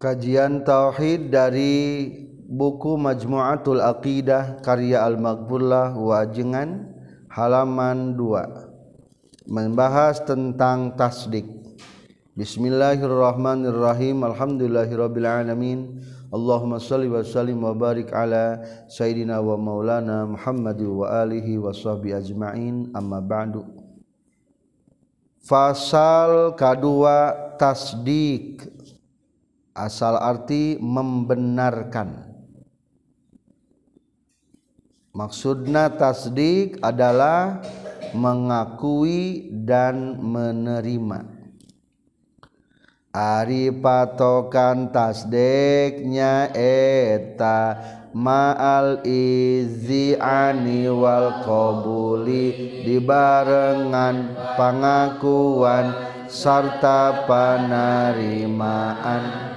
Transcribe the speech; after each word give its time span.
Kajian 0.00 0.64
Tauhid 0.64 1.28
dari 1.28 2.08
buku 2.48 2.96
Majmu'atul 2.96 3.84
Aqidah 3.84 4.64
karya 4.64 5.04
Al-Maghfurlah 5.04 5.92
Wajengan 5.92 6.88
halaman 7.28 8.16
2 8.16 9.44
membahas 9.44 10.24
tentang 10.24 10.96
tasdik. 10.96 11.44
Bismillahirrahmanirrahim. 12.32 14.24
Alhamdulillahirabbil 14.24 15.28
alamin 15.28 16.00
Allahumma 16.32 16.80
salli 16.80 17.12
wa 17.12 17.20
sallim 17.20 17.60
wa 17.60 17.76
barik 17.76 18.08
ala 18.16 18.56
sayyidina 18.88 19.36
wa 19.44 19.60
maulana 19.60 20.24
Muhammad 20.24 20.80
wa 20.80 21.12
alihi 21.12 21.60
wa 21.60 21.76
sahbihi 21.76 22.16
ajma'in. 22.16 22.88
Amma 22.96 23.20
ba'du. 23.20 23.68
Fasal 25.44 26.56
kedua 26.56 27.52
tasdik 27.60 28.79
asal 29.80 30.20
arti 30.20 30.76
membenarkan. 30.76 32.28
Maksudna 35.16 35.96
tasdik 35.96 36.76
adalah 36.84 37.64
mengakui 38.12 39.48
dan 39.50 40.20
menerima. 40.20 41.40
Ari 43.10 43.74
patokan 43.74 44.94
tasdiknya 44.94 46.54
eta 46.54 47.74
ma'al 48.14 49.02
izi'ani 49.02 50.86
wal 50.94 51.42
qabuli 51.42 52.54
dibarengan 52.86 54.30
pangakuan 54.54 55.90
sarta 56.30 57.26
panerimaan 57.26 59.49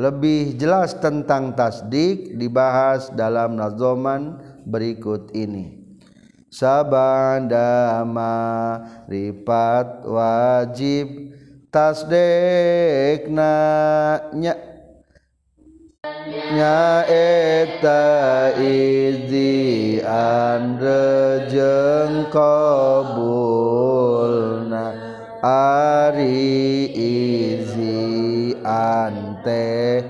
lebih 0.00 0.56
jelas 0.56 0.96
tentang 0.96 1.52
tasdik 1.52 2.32
dibahas 2.40 3.12
dalam 3.12 3.60
nazoman 3.60 4.40
berikut 4.64 5.28
ini. 5.36 5.76
Sabandama 6.48 8.32
ripat 9.06 10.02
wajib 10.08 11.36
tasdik 11.70 13.30
nya 13.30 14.58
nya 16.50 17.06
eta 17.06 18.50
izi 18.58 20.02
rejeng 20.80 22.26
kabulna 22.34 23.30
ari 25.44 26.90
izi 26.90 28.56
ante 29.40 30.04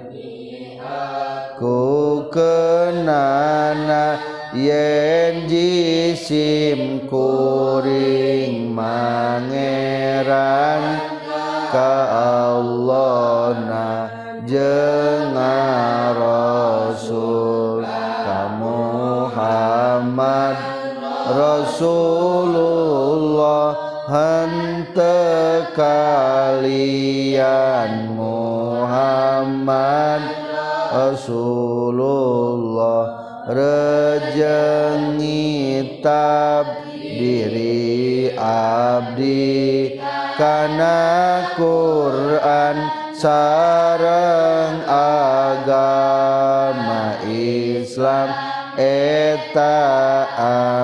ku 1.58 2.26
kenana 2.34 4.18
yen 4.54 5.46
jisim 5.46 7.00
kuring 7.06 8.74
mangeran. 8.74 9.22
Ka 11.70 11.94
Allah 12.42 13.54
na 13.70 14.10
rasul 16.18 17.86
ka 17.86 18.58
Muhammad. 18.58 20.58
Rasulullah 21.30 23.70
hante 24.10 25.62
kalian 25.78 26.90
Muhammad 29.60 30.24
Rasulullah. 30.88 33.04
Rejeng 33.44 35.20
ngitab 35.20 36.64
diri 36.96 38.32
abdi. 38.40 40.00
Kana 40.40 41.44
Quran 41.60 42.88
sareng 43.12 44.80
agama 45.68 47.20
Islam. 47.28 48.32
Eta 48.80 49.76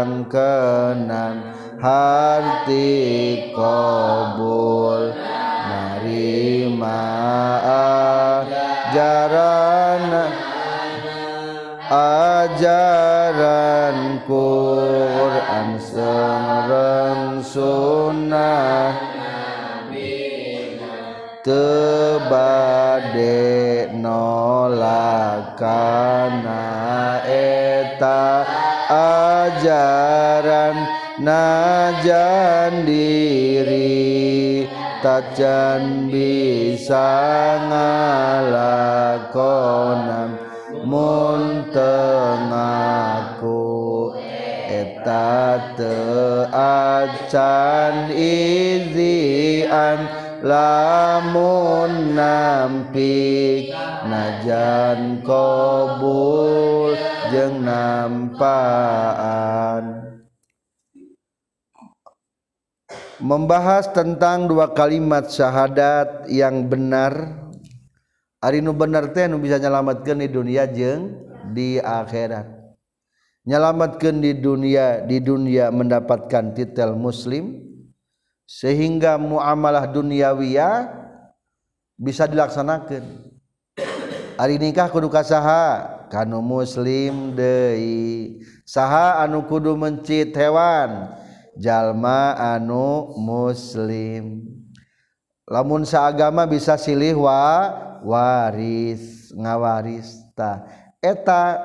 angkenan 0.05 1.41
harti 1.81 3.41
kabul. 3.57 5.17
Narima 5.67 7.03
ajaran 8.97 10.09
ajaran 11.93 13.99
Quran 14.25 15.77
sareng 15.77 17.45
sunnah. 17.45 18.97
Tebade 21.47 22.27
nolakana 24.03 25.63
eta 27.23 28.43
ajaran 29.47 30.75
najan 31.23 32.83
diri 32.83 33.86
tajan 35.07 36.11
bisa 36.11 37.15
ngalakonan 38.91 39.31
mun 40.83 41.71
tengaku 41.71 42.91
eta 44.67 45.63
teu 45.79 46.51
acan 46.51 48.11
izian 48.19 50.11
lamun 50.43 52.19
nampik 52.19 53.71
najan 54.11 55.23
kobul 55.23 56.99
jeung 57.31 57.63
nampaan. 57.63 58.43
membahas 63.23 63.89
tentang 63.93 64.49
dua 64.49 64.73
kalimat 64.73 65.29
syahadat 65.29 66.29
yang 66.29 66.69
benar. 66.69 67.45
Arinu 68.45 68.77
bener 68.77 69.11
teh 69.17 69.27
nu 69.27 69.41
bisa 69.41 69.57
nyelamatkan 69.57 70.21
di 70.21 70.29
dunia 70.29 70.69
jeng 70.69 71.17
di 71.51 71.81
akhirat. 71.81 72.47
Nyelamatkan 73.47 74.21
di 74.21 74.37
dunia 74.37 75.03
di 75.07 75.23
dunia 75.23 75.73
mendapatkan 75.73 76.53
titel 76.53 76.99
muslim 76.99 77.63
sehingga 78.45 79.19
muamalah 79.19 79.89
duniawiyah 79.91 80.91
bisa 81.97 82.29
dilaksanakan 82.29 83.33
hari 84.37 84.61
nikah 84.61 84.93
kudu 84.93 85.09
kasaha? 85.09 85.97
Kanu 86.07 86.39
muslim 86.39 87.35
deui. 87.35 88.39
Saha 88.63 89.19
anu 89.27 89.43
kudu 89.43 89.75
mencit 89.75 90.31
hewan? 90.39 91.11
Jalma 91.57 92.37
anu 92.37 93.17
muslim. 93.17 94.45
Lamun 95.47 95.87
saagama 95.87 96.45
bisa 96.45 96.75
silih 96.75 97.23
wa 97.23 97.71
waris 98.03 99.31
ngawarista. 99.31 100.67
Eta 100.99 101.63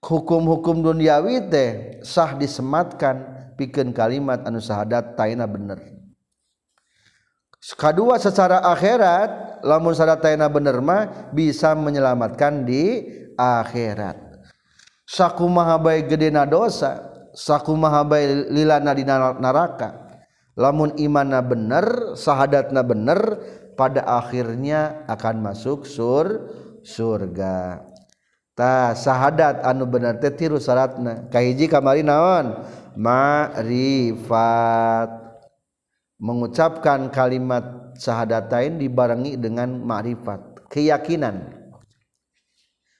hukum-hukum 0.00 0.80
duniawi 0.80 1.48
teh 1.52 1.70
sah 2.00 2.32
disematkan 2.36 3.52
pikeun 3.60 3.92
kalimat 3.92 4.40
anu 4.48 4.60
syahadat 4.60 5.16
taina 5.16 5.44
bener. 5.44 5.80
Kedua 7.64 8.20
secara 8.20 8.60
akhirat 8.64 9.60
lamun 9.64 9.96
syahadat 9.96 10.20
taina 10.24 10.48
bener 10.48 10.80
mah 10.80 11.32
bisa 11.32 11.76
menyelamatkan 11.76 12.64
di 12.64 13.04
akhirat. 13.36 14.16
Sakumaha 15.04 15.76
bae 15.76 16.00
gedena 16.08 16.48
dosa 16.48 17.13
sakumaha 17.34 18.06
bae 18.06 18.48
lilana 18.48 18.94
di 18.94 19.04
neraka 19.04 20.04
lamun 20.54 20.94
imanna 20.96 21.42
bener 21.42 22.14
syahadatna 22.14 22.86
bener 22.86 23.20
pada 23.74 24.06
akhirnya 24.06 25.02
akan 25.10 25.42
masuk 25.42 25.82
sur 25.82 26.46
surga. 26.86 27.82
Ta 28.54 28.94
syahadat 28.94 29.66
anu 29.66 29.82
bener 29.90 30.22
teh 30.22 30.30
tiru 30.30 30.62
syaratna 30.62 31.26
kahiji 31.26 31.66
kamari 31.66 32.06
naon? 32.06 32.54
Ma'rifat. 32.94 33.50
Mengucapkan 36.22 37.10
kalimat 37.10 37.98
syahadatain 37.98 38.78
dibarengi 38.78 39.34
dengan 39.34 39.82
ma'rifat 39.82 40.70
keyakinan. 40.70 41.50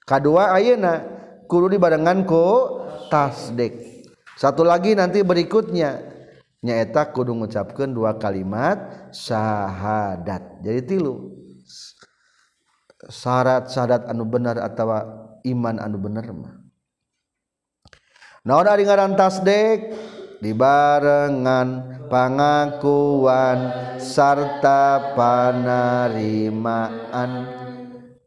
Kedua 0.02 0.50
ayeuna 0.58 1.06
kudu 1.46 1.70
dibarengan 1.78 2.26
ku 2.26 2.82
tasdik 3.08 3.93
satu 4.34 4.66
lagi 4.66 4.94
nanti 4.98 5.22
berikutnya. 5.22 6.14
Nyaeta 6.64 7.12
kudu 7.12 7.36
mengucapkan 7.36 7.92
dua 7.92 8.16
kalimat 8.16 9.12
syahadat. 9.12 10.64
Jadi 10.64 10.80
tilu 10.96 11.36
syarat 13.12 13.68
syahadat 13.68 14.08
anu 14.08 14.24
benar 14.24 14.56
atau 14.56 14.88
iman 15.44 15.76
anu 15.76 16.00
bener 16.00 16.24
mah. 16.32 16.56
Naon 18.48 18.64
ari 18.64 18.88
ngaran 18.88 19.12
tasdik 19.12 19.92
dibarengan 20.40 22.00
pangakuan 22.08 23.72
sarta 24.00 25.12
panerimaan 25.16 26.50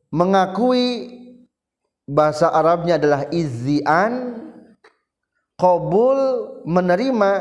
mengakui 0.09 1.13
bahasa 2.09 2.49
Arabnya 2.49 2.97
adalah 2.97 3.29
izian 3.29 4.46
qabul 5.57 6.17
menerima 6.63 7.31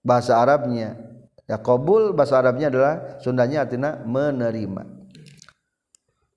bahasa 0.00 0.40
Arabnya. 0.40 0.96
Ya 1.44 1.60
qabul 1.60 2.16
bahasa 2.16 2.40
Arabnya 2.40 2.72
adalah 2.72 3.20
Sundanya 3.20 3.68
artinya 3.68 4.00
menerima. 4.02 4.82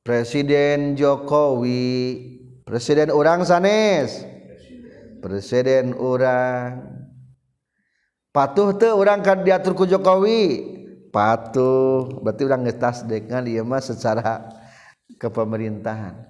Presiden 0.04 0.96
Jokowi 0.96 1.96
Presiden 2.68 3.16
orang 3.16 3.48
sanes. 3.48 4.28
Presiden 5.24 5.96
orang. 5.96 7.00
Patuh 8.36 8.76
tuh 8.76 8.92
orang 8.92 9.24
kan 9.24 9.40
diatur 9.48 9.72
ku 9.72 9.88
Jokowi? 9.88 10.76
Patuh. 11.16 12.20
Berarti 12.20 12.44
orang 12.44 12.68
ngetas 12.68 13.08
dengan 13.08 13.48
dia 13.48 13.64
mah 13.64 13.80
secara 13.80 14.52
kepemerintahan 15.16 16.28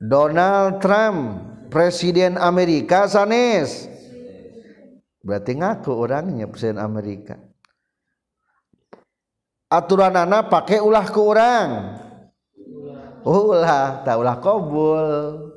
Donald 0.00 0.78
Trump 0.78 1.18
Presiden 1.74 2.38
Amerika 2.38 3.10
sanes 3.10 3.90
berarti 5.26 5.58
ngaku 5.58 5.90
orangnya 5.90 6.46
presiden 6.46 6.78
Amerika. 6.78 7.34
Aturan 9.66 10.14
anak 10.14 10.54
pakai 10.54 10.78
ulah 10.78 11.02
ke 11.02 11.18
orang. 11.18 11.98
Ulah 13.26 14.06
tak 14.06 14.22
ulah 14.22 14.38
kobul 14.38 15.50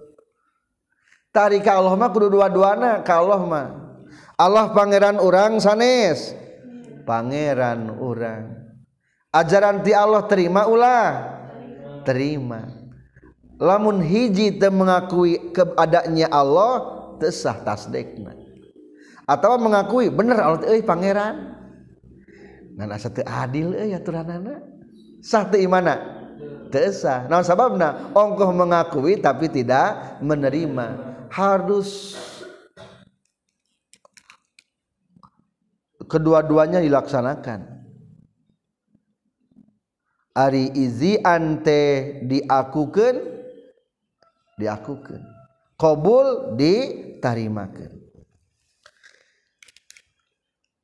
tarik 1.29 1.69
Allah 1.69 1.93
mah 1.93 2.09
kudu 2.09 2.33
dua-duana 2.33 3.05
ka 3.05 3.21
Allah 3.21 3.41
mah. 3.45 3.67
Allah 4.41 4.73
pangeran 4.73 5.21
orang 5.21 5.61
sanes 5.61 6.33
pangeran 7.05 7.93
orang. 7.93 8.57
Ajaran 9.29 9.85
ti 9.85 9.93
Allah 9.93 10.25
terima 10.25 10.65
ulah. 10.65 11.37
Terima 12.01 12.76
lamun 13.57 14.01
hiji 14.01 14.57
teu 14.57 14.73
mengakui 14.73 15.53
keadaannya 15.53 16.29
Allah 16.29 16.73
tesah 17.17 17.57
tasdekna 17.65 18.47
atau 19.27 19.59
mengakui 19.59 20.07
bener 20.07 20.39
Allah 20.39 20.63
euy 20.71 20.81
pangeran. 20.81 21.59
Ngan 22.79 22.89
asa 22.95 23.11
teu 23.11 23.27
adil 23.27 23.75
euy 23.75 23.91
aturanana? 23.91 24.63
Sah 25.19 25.43
teu 25.51 25.59
imana? 25.59 25.99
Teu 26.71 26.87
sah. 26.95 27.27
Naon 27.27 27.43
sababna? 27.43 28.15
Ongkoh 28.15 28.55
mengakui 28.55 29.19
tapi 29.19 29.51
tidak 29.51 30.21
menerima. 30.23 31.19
Harus 31.27 32.15
kedua-duanya 36.07 36.79
dilaksanakan. 36.79 37.75
Ari 40.37 40.71
izi 40.77 41.19
ante 41.19 42.21
diakukan 42.23 43.36
diakukan. 44.57 45.21
Qabul 45.77 46.57
ditarimakan. 46.57 48.07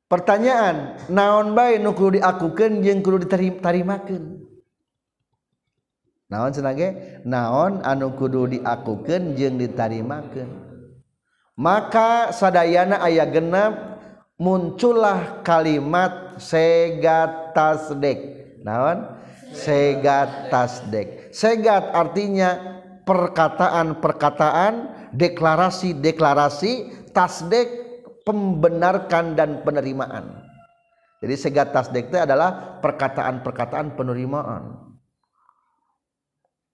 Pertanyaan 0.04 1.00
naon 1.10 1.58
baik 1.58 1.82
nu 1.82 1.90
kudu 1.90 2.22
diakukeun 2.22 2.86
jeung 2.86 3.02
kudu 3.02 3.26
ditarimakeun 3.26 4.46
naon 6.30 6.54
cenah 6.54 6.76
naon 7.26 7.82
anu 7.82 8.14
kudu 8.14 8.46
diakukeun 8.46 9.34
jeung 9.34 9.58
ditarimakeun 9.58 10.46
maka 11.58 12.30
sadayana 12.30 13.02
aya 13.02 13.26
genep 13.26 13.74
muncullah 14.38 15.42
kalimat 15.42 16.38
segat 16.38 17.56
tasdek 17.56 18.18
naon? 18.62 19.08
Segat 19.54 20.50
tasdek 20.50 21.30
segat 21.34 21.90
artinya 21.90 22.73
perkataan-perkataan 23.04 24.72
deklarasi-deklarasi 25.14 26.72
tasdek 27.12 27.68
pembenarkan 28.24 29.36
dan 29.36 29.60
penerimaan. 29.62 30.44
Jadi 31.24 31.34
segat 31.40 31.72
tasdek 31.72 32.12
itu 32.12 32.20
adalah 32.20 32.80
perkataan-perkataan 32.84 33.96
penerimaan. 33.96 34.92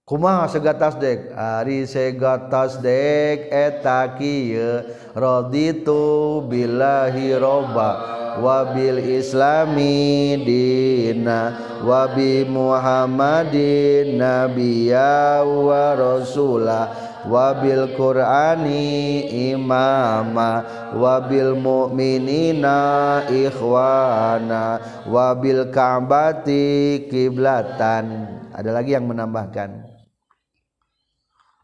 Kumaha 0.02 0.50
segat 0.50 0.82
tasdek? 0.82 1.30
Ari 1.38 1.86
segat 1.86 2.50
tasdek 2.50 3.46
eta 3.46 4.10
kieu 4.18 4.82
raditu 5.14 6.42
billahi 6.50 7.38
robba 7.38 8.19
wa 8.40 8.72
bil 8.72 8.96
islami 8.96 10.40
dina 10.40 11.54
wa 11.84 12.08
bi 12.10 12.42
muhammadin 12.48 14.16
nabiyya 14.16 15.44
wa 15.44 15.94
rasulah 15.94 17.10
wabil 17.28 17.92
Qurani 17.96 19.28
imama 19.52 20.64
wabil 20.96 21.52
mu'minina 21.58 22.78
ikhwana 23.28 24.80
wabil 25.08 25.68
ka'bati 25.68 27.04
kiblatan. 27.08 28.06
Ada 28.54 28.70
lagi 28.72 28.96
yang 28.96 29.08
menambahkan? 29.08 29.90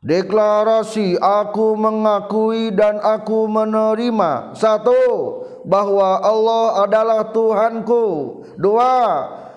Deklarasi 0.06 1.18
aku 1.18 1.74
mengakui 1.74 2.70
dan 2.70 3.02
aku 3.02 3.50
menerima. 3.50 4.54
Satu 4.54 4.94
Bahwa 5.66 6.22
Allah 6.22 6.86
adalah 6.86 7.20
Tuhanku. 7.34 8.04
Dua 8.54 8.96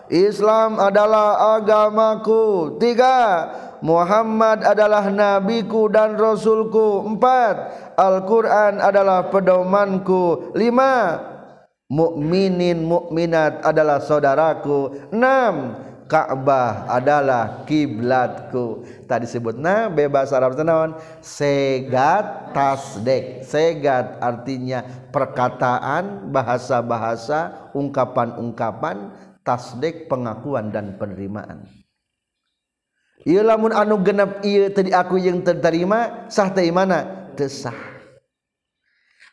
Islam 0.10 0.82
adalah 0.82 1.62
agamaku. 1.62 2.76
Tiga 2.82 3.46
Muhammad 3.86 4.66
adalah 4.66 5.08
nabiku 5.08 5.88
dan 5.88 6.18
rasulku. 6.18 7.06
Empat 7.06 7.56
Al-Quran 7.96 8.82
adalah 8.82 9.30
pedomanku. 9.30 10.52
Lima 10.58 11.22
mukminin 11.90 12.86
mukminat 12.86 13.62
adalah 13.62 14.02
saudaraku. 14.02 15.14
Enam 15.14 15.78
Ka'bah 16.10 16.90
adalah 16.90 17.70
kiblatku 17.70 18.82
tadi 19.06 19.30
sebutnya 19.30 19.94
bebas 19.94 20.34
Arab 20.34 20.58
tenawan 20.58 20.98
segat 21.22 22.50
tasdek 22.50 23.46
segat 23.46 24.18
artinya 24.18 24.82
perkataan 25.14 26.34
bahasa-bahasa 26.34 27.72
ungkapan-ungkapan 27.78 29.14
tasdek 29.46 30.10
pengakuan 30.10 30.74
dan 30.74 30.98
penerimaan 30.98 31.70
Ieu 33.28 33.44
lamun 33.44 33.76
anu 33.76 34.00
genep 34.00 34.40
ieu 34.48 34.72
tadi 34.72 34.96
aku 34.96 35.20
yang 35.20 35.44
terterima 35.44 36.26
sah 36.32 36.48
teh 36.56 36.72
mana? 36.72 37.30
Tesah. 37.36 37.76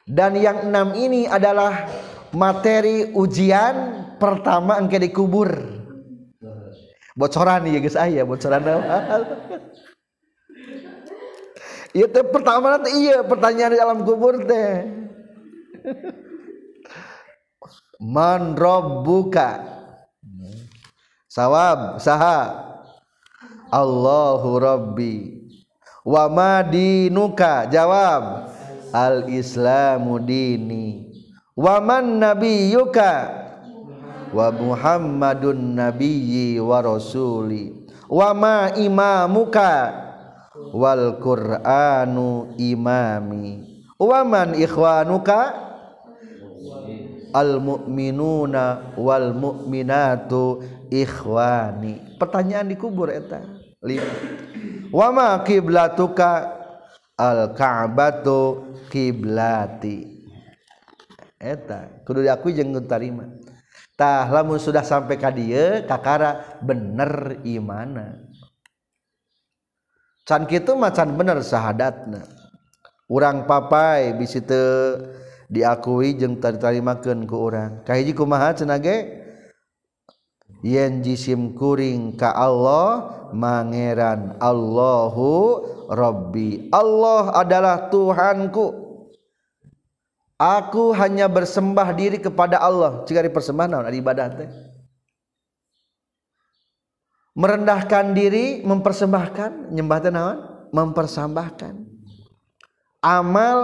Dan 0.03 0.35
yang 0.39 0.67
enam 0.71 0.91
ini 0.99 1.31
adalah 1.31 1.87
materi 2.35 3.15
ujian 3.15 4.03
pertama 4.19 4.79
engke 4.83 4.99
dikubur. 4.99 5.76
Bocoran 7.17 7.65
ya 7.65 7.81
guys. 7.81 7.97
Aya 7.97 8.29
bocoran 8.29 8.61
Ieu 11.97 12.05
teh 12.13 12.21
pertama 12.29 12.77
teh 12.77 12.93
iya 12.93 13.25
pertanyaan 13.25 13.73
di 13.73 13.81
alam 13.81 14.05
kubur 14.05 14.37
teh. 14.45 14.85
Man 17.97 18.53
rabbuka? 18.53 19.65
Sawab 21.33 21.97
saha? 21.97 22.53
Allahu 23.73 24.61
Rabbi. 24.61 25.41
Wa 26.05 26.29
madinuka 26.29 27.65
jawab. 27.73 28.53
Al 28.93 29.33
islamu 29.33 30.21
dini. 30.21 31.09
Wa 31.57 31.81
man 31.81 32.21
nabiyyuka 32.21 33.46
wa 34.33 34.51
muhammadun 34.51 35.79
nabiyyi 35.79 36.59
wa 36.63 36.83
rasuli. 36.83 37.87
Wa 38.07 38.31
ma 38.31 38.71
imamuka 38.79 39.91
wal 40.71 41.19
qur'anu 41.19 42.55
imami. 42.55 43.83
Wa 43.99 44.23
man 44.23 44.55
ikhwanuka? 44.55 45.67
Al 47.37 47.61
mu'minuna 47.61 48.97
wal 48.97 49.35
mu'minatu 49.37 50.63
ikhwani. 50.89 52.17
Pertanyaan 52.17 52.71
dikubur 52.71 53.13
eta. 53.13 53.43
Lima. 53.85 54.09
Wama 54.95 55.43
kiblatuka? 55.45 56.57
Al 57.17 57.53
ka'batu 57.57 58.73
kiblati. 58.89 60.17
Kudu 62.07 62.25
diakui 62.25 62.57
jeung 62.57 62.73
tarima 62.89 63.29
tah 63.97 64.29
lamun 64.29 64.61
sudah 64.61 64.85
sampai 64.85 65.17
ka 65.17 65.33
dieu 65.33 65.83
kakara 65.89 66.61
bener 66.61 67.41
imana. 67.43 68.21
Can 70.29 70.45
kitu 70.45 70.77
mah 70.77 70.93
can 70.93 71.17
bener 71.17 71.41
sahadatna. 71.41 72.23
Urang 73.09 73.49
papai 73.49 74.13
bisi 74.19 74.43
teu 74.45 75.01
diakui 75.49 76.15
jeung 76.19 76.39
tarimakeun 76.39 77.25
ku 77.25 77.49
urang. 77.51 77.83
Kahiji 77.87 78.13
kumaha 78.13 78.53
cenah 78.53 78.79
ge 78.83 79.27
yen 80.67 81.01
jisim 81.01 81.55
kuring 81.55 82.19
ka 82.19 82.35
Allah 82.35 83.17
mangeran 83.33 84.37
Allahu 84.43 85.63
Rabbi. 85.87 86.69
Allah 86.75 87.33
adalah 87.33 87.87
Tuhanku. 87.89 88.86
Aku 90.37 90.93
hanya 90.93 91.33
bersembah 91.33 91.97
diri 91.97 92.21
kepada 92.21 92.61
Allah. 92.61 93.09
Jika 93.09 93.25
dipersembah 93.25 93.65
naon? 93.65 93.89
Ibadah 93.89 94.29
teh. 94.37 94.53
Merendahkan 97.33 98.13
diri 98.13 98.61
mempersembahkan. 98.61 99.73
Nyembah 99.73 99.99
teh 100.05 100.13
naon? 100.13 100.39
Mempersembahkan. 100.77 101.75
Amal 103.01 103.59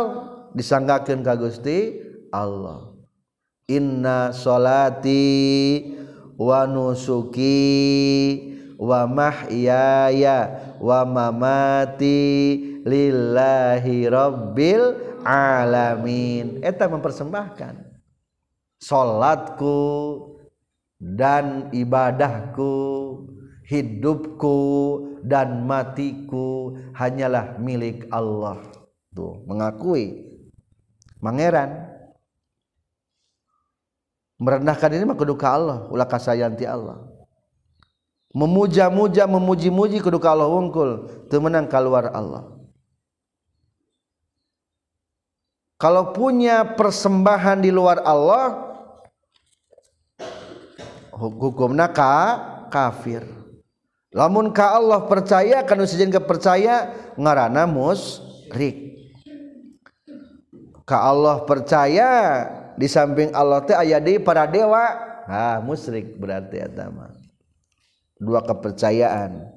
disanggakeun 0.56 1.20
ka 1.20 1.36
Gusti 1.36 2.00
Allah. 2.32 2.96
Inna 3.68 4.32
solati 4.32 5.92
wa 6.40 6.64
nusuki 6.64 7.68
wa 8.80 9.04
mahyaya 9.04 10.72
wa 10.80 11.04
mamati 11.04 12.20
lillahi 12.82 14.08
rabbil 14.10 15.11
alamin. 15.24 16.62
Eta 16.62 16.86
mempersembahkan 16.86 17.78
salatku 18.82 19.78
dan 20.98 21.70
ibadahku 21.70 22.74
hidupku 23.66 24.58
dan 25.22 25.66
matiku 25.66 26.74
hanyalah 26.94 27.58
milik 27.62 28.06
Allah. 28.10 28.58
Tuh 29.14 29.42
mengakui. 29.46 30.30
Mangeran 31.22 31.86
merendahkan 34.42 34.90
ini 34.90 35.06
mah 35.06 35.14
kudu 35.14 35.38
ka 35.38 35.54
Allah 35.54 35.86
ulah 35.90 36.08
kasayanti 36.10 36.66
Allah. 36.66 36.98
Memuja-muja 38.32 39.28
memuji-muji 39.28 40.02
kudu 40.02 40.18
ka 40.18 40.34
Allah 40.34 40.50
wungkul 40.50 41.06
teu 41.30 41.38
menang 41.38 41.68
keluar 41.68 42.10
Allah 42.10 42.61
kalau 45.82 46.14
punya 46.14 46.62
persembahan 46.78 47.58
di 47.58 47.74
luar 47.74 48.06
Allah 48.06 48.70
hukumna 51.10 51.90
ka 51.90 52.38
kafir. 52.70 53.26
Lamun 54.14 54.54
ka 54.54 54.78
Allah 54.78 55.02
percaya 55.10 55.66
kan 55.66 55.82
sejen 55.82 56.14
percaya 56.14 56.94
ngarana 57.18 57.66
musrik 57.66 58.94
ka 60.86 61.02
Allah 61.02 61.42
percaya 61.42 62.10
di 62.78 62.86
samping 62.86 63.34
Allah 63.34 63.66
teh 63.66 63.74
aya 63.74 63.98
deui 63.98 64.22
para 64.22 64.46
dewa 64.46 64.86
ah 65.26 65.58
musrik 65.64 66.14
berarti 66.14 66.62
eta 66.62 66.94
dua 68.22 68.38
kepercayaan. 68.46 69.50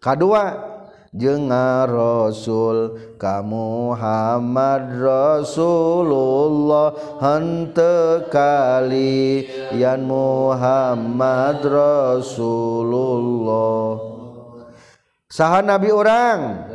Kedua 0.00 0.71
jenga 1.12 1.84
rasul 1.84 2.96
kamu 3.20 3.92
Muhammad 3.92 4.96
Rasulullah 4.96 6.96
hente 7.20 8.24
kali 8.32 9.44
yan 9.76 10.08
Muhammad 10.08 11.60
Rasulullah. 11.60 14.00
Saha 15.28 15.60
nabi 15.60 15.92
orang 15.92 16.72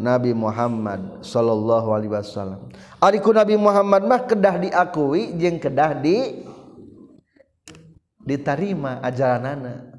Nabi 0.00 0.32
Muhammad 0.32 1.20
Shallallahu 1.24 1.92
Alaihi 1.92 2.08
Wasallam. 2.12 2.60
Ariku 3.00 3.32
Nabi 3.32 3.56
Muhammad 3.56 4.04
mah 4.04 4.28
kedah 4.28 4.60
diakui 4.60 5.32
jeng 5.40 5.58
kedah 5.60 5.94
di 5.96 6.44
ditarima 8.24 9.00
ajaranana. 9.04 9.92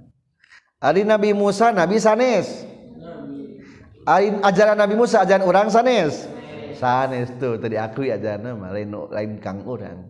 Ari 0.82 1.06
Nabi 1.06 1.34
Musa 1.34 1.72
Nabi 1.74 2.00
Sanes. 2.02 2.71
Ajaran 4.06 4.78
Nabi 4.78 4.96
Musa 4.98 5.22
ajaran 5.22 5.46
orang 5.46 5.68
sanes. 5.70 6.26
Sanes 6.78 7.30
tuh 7.38 7.62
tadi 7.62 7.78
aku 7.78 8.08
ajaran 8.08 8.42
nama 8.42 8.74
lain 8.74 8.90
lain 8.90 9.32
kang 9.38 9.62
orang. 9.70 10.10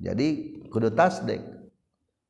Jadi 0.00 0.58
kudu 0.66 0.90
tasdek 0.90 1.38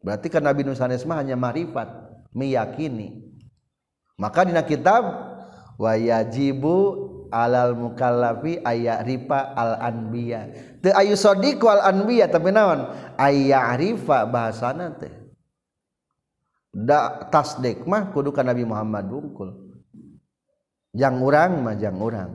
berarti 0.02 0.28
kan 0.28 0.44
Nabi 0.44 0.66
Musa 0.66 0.84
sanes 0.84 1.06
mah 1.08 1.22
hanya 1.22 1.38
marifat 1.38 1.88
meyakini. 2.36 3.24
Maka 4.20 4.44
dina 4.44 4.60
kitab 4.60 5.02
wa 5.80 5.92
yajibu 5.96 7.08
alal 7.32 7.72
mukallafi 7.72 8.60
ayat 8.60 9.08
ripa 9.08 9.56
al 9.56 9.80
anbiya 9.80 10.52
teu 10.84 10.92
ayu 10.92 11.16
sadiq 11.16 11.64
al 11.64 11.80
anbiya 11.80 12.28
tapi 12.28 12.52
naon? 12.52 12.92
Ayat 13.16 13.80
rifa 13.80 14.28
bahasana 14.28 14.92
teh. 15.00 15.14
Da 16.72 17.28
tasdek 17.32 17.84
mah 17.88 18.12
kudu 18.12 18.32
ka 18.32 18.44
Nabi 18.44 18.64
Muhammad 18.68 19.08
bungkul 19.08 19.61
yang 20.92 21.20
orang 21.24 21.60
majang 21.64 21.96
orang 22.00 22.30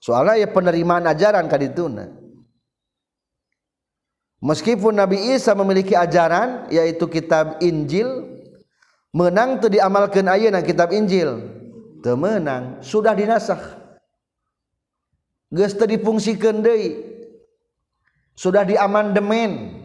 soalnya 0.00 0.44
ya 0.44 0.48
penerimaan 0.48 1.08
ajaran 1.08 1.48
kadituna 1.48 2.12
meskipun 4.44 4.96
Nabi 4.96 5.36
Isa 5.36 5.56
memiliki 5.56 5.96
ajaran 5.96 6.68
yaitu 6.72 7.08
kitab 7.08 7.60
Injil 7.64 8.28
menang 9.12 9.60
tuh 9.60 9.72
diamalkan 9.72 10.28
ayeuna 10.28 10.60
kitab 10.64 10.92
Injil. 10.92 11.56
Temenang 11.98 12.78
sudah 12.84 13.16
dinasah. 13.16 13.58
Geus 15.50 15.74
teu 15.74 15.88
dipungsikeun 15.88 16.62
deui. 16.62 17.02
Sudah 18.38 18.62
diamandemen. 18.62 19.77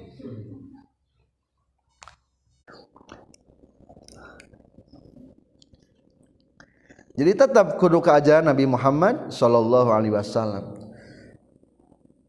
Jadi 7.13 7.45
tetap 7.45 7.77
kudu 7.77 8.01
keajaran 8.01 8.49
Nabi 8.49 8.65
Muhammad 8.65 9.29
Shallallahu 9.29 9.89
Alaihi 9.93 10.17
Wasallam. 10.17 10.65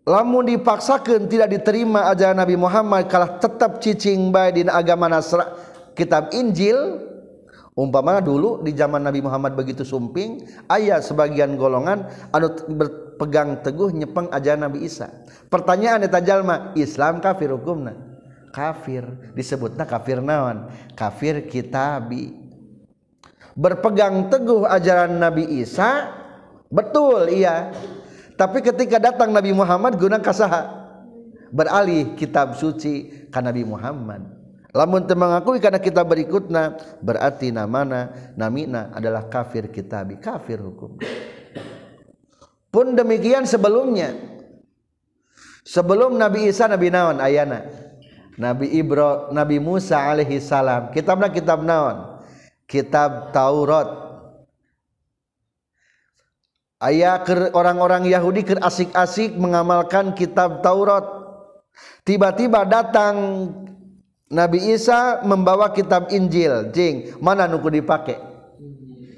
Lamun 0.04 0.44
dipaksakan 0.44 1.24
tidak 1.32 1.56
diterima 1.56 2.12
ajaran 2.12 2.36
Nabi 2.36 2.60
Muhammad 2.60 3.08
kalah 3.08 3.40
tetap 3.40 3.80
cicing 3.80 4.28
baik 4.28 4.60
di 4.60 4.62
agama 4.68 5.08
Nasra 5.08 5.56
kitab 5.96 6.28
Injil. 6.36 7.00
Umpamanya 7.74 8.22
dulu 8.22 8.62
di 8.62 8.70
zaman 8.76 9.02
Nabi 9.02 9.18
Muhammad 9.24 9.56
begitu 9.58 9.82
sumping 9.82 10.46
ayat 10.70 11.02
sebagian 11.02 11.58
golongan 11.58 12.06
anu 12.30 12.54
berpegang 12.70 13.64
teguh 13.64 13.90
nyepeng 13.90 14.28
ajaran 14.30 14.68
Nabi 14.68 14.84
Isa. 14.84 15.08
Pertanyaan 15.48 16.04
eta 16.04 16.20
jalma 16.20 16.76
Islam 16.76 17.24
kafir 17.24 17.50
hukumna? 17.56 17.96
Kafir 18.52 19.32
disebutna 19.32 19.88
kafir 19.88 20.20
naon? 20.20 20.68
Kafir 20.94 21.48
kitabi 21.48 22.43
berpegang 23.54 24.28
teguh 24.30 24.66
ajaran 24.66 25.18
Nabi 25.18 25.62
Isa 25.62 26.10
betul 26.68 27.30
iya. 27.30 27.70
Tapi 28.34 28.66
ketika 28.66 28.98
datang 28.98 29.30
Nabi 29.30 29.54
Muhammad 29.54 29.94
guna 29.94 30.18
kasaha? 30.18 30.82
Beralih 31.54 32.18
kitab 32.18 32.58
suci 32.58 33.30
kan 33.30 33.46
Nabi 33.46 33.62
Muhammad. 33.62 34.26
Lamun 34.74 35.06
teu 35.06 35.14
mengakui 35.14 35.62
karena 35.62 35.78
kita 35.78 36.02
berikutna 36.02 36.74
berarti 36.98 37.54
namana 37.54 38.10
namina 38.34 38.90
adalah 38.90 39.30
kafir 39.30 39.70
kitabi 39.70 40.18
kafir 40.18 40.58
hukum. 40.58 40.98
Pun 42.74 42.98
demikian 42.98 43.46
sebelumnya. 43.46 44.18
Sebelum 45.62 46.18
Nabi 46.18 46.50
Isa 46.50 46.66
Nabi 46.66 46.90
naon 46.90 47.22
ayana? 47.22 47.70
Nabi 48.34 48.74
Ibro 48.74 49.30
Nabi 49.30 49.62
Musa 49.62 50.10
alaihi 50.10 50.42
salam 50.42 50.90
kitabna 50.90 51.30
kitab 51.30 51.62
naon 51.62 52.13
kitab 52.68 53.32
Taurat. 53.32 54.04
Ayah 56.84 57.24
orang-orang 57.56 58.04
Yahudi 58.04 58.44
ke 58.44 58.54
asik-asik 58.60 59.32
mengamalkan 59.40 60.12
kitab 60.12 60.60
Taurat. 60.60 61.04
Tiba-tiba 62.04 62.68
datang 62.68 63.48
Nabi 64.28 64.76
Isa 64.76 65.24
membawa 65.24 65.72
kitab 65.72 66.12
Injil. 66.12 66.68
Jing 66.76 67.16
mana 67.24 67.48
nuku 67.48 67.72
dipakai 67.72 68.20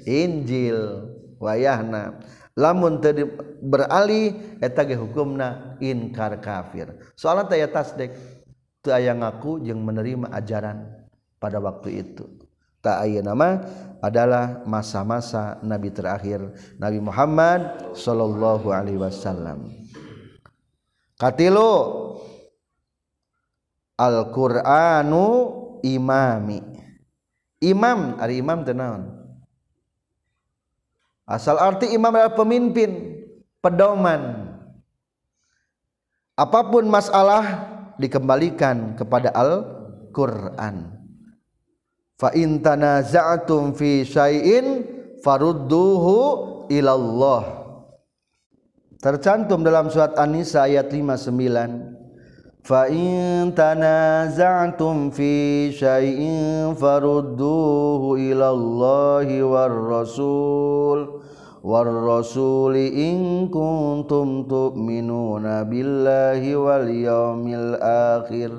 Injil. 0.07 1.11
Wayahna. 1.43 2.23
Lamun 2.57 3.03
tadi 3.03 3.21
beralih 3.61 4.57
eta 4.63 4.81
ge 4.81 4.97
hukumna 4.97 5.77
inkar 5.77 6.39
kafir. 6.41 6.89
Soalnya 7.13 7.51
taya 7.51 7.67
tasdek 7.69 8.15
teu 8.81 8.95
aya 8.95 9.13
ngaku 9.13 9.61
jeung 9.61 9.83
menerima 9.83 10.31
ajaran 10.33 10.87
pada 11.37 11.61
waktu 11.61 12.01
itu 12.01 12.46
Aya 12.85 13.19
nama 13.25 13.65
adalah 13.99 14.61
masa-masa 14.63 15.57
nabi 15.65 15.89
terakhir 15.89 16.39
Nabi 16.77 17.01
Muhammad 17.01 17.91
Shallallahu 17.97 18.69
Alaihi 18.69 19.01
Wasallam. 19.01 19.73
Alquranu 23.97 25.25
imami. 25.81 26.61
Imam 27.57 28.21
hari 28.21 28.37
imam 28.37 28.61
tenaun 28.61 29.17
asal 31.25 31.57
arti 31.57 31.89
imam 31.89 32.13
adalah 32.13 32.37
pemimpin 32.37 33.17
pedoman. 33.57 34.53
Apa 36.37 36.69
pun 36.69 36.85
masalah 36.85 37.65
dikembalikan 37.97 38.93
kepada 38.93 39.33
Al-Qur'an 39.33 40.96
fa 42.17 42.33
in 42.33 42.59
tanaza'tum 42.65 43.77
fi 43.77 44.01
syai'in 44.01 44.83
farudduhu 45.21 46.65
ilallah. 46.73 47.63
Tercantum 48.97 49.61
dalam 49.61 49.93
surat 49.93 50.17
An-Nisa 50.17 50.65
ayat 50.65 50.89
59 50.89 52.65
fa 52.65 52.89
in 52.91 53.53
tanaza'tum 53.53 55.13
fi 55.13 55.69
syai'in 55.71 56.73
farudduhu 56.73 58.17
ilallahi 58.17 59.39
war 59.45 59.71
rasul 59.71 61.23
war 61.63 61.87
rasul 61.87 62.75
in 62.75 63.47
kuntum 63.47 64.49
tu'minuna 64.51 65.63
billahi 65.63 66.59
wal 66.59 66.87
yaumil 66.91 67.79
akhir. 67.79 68.51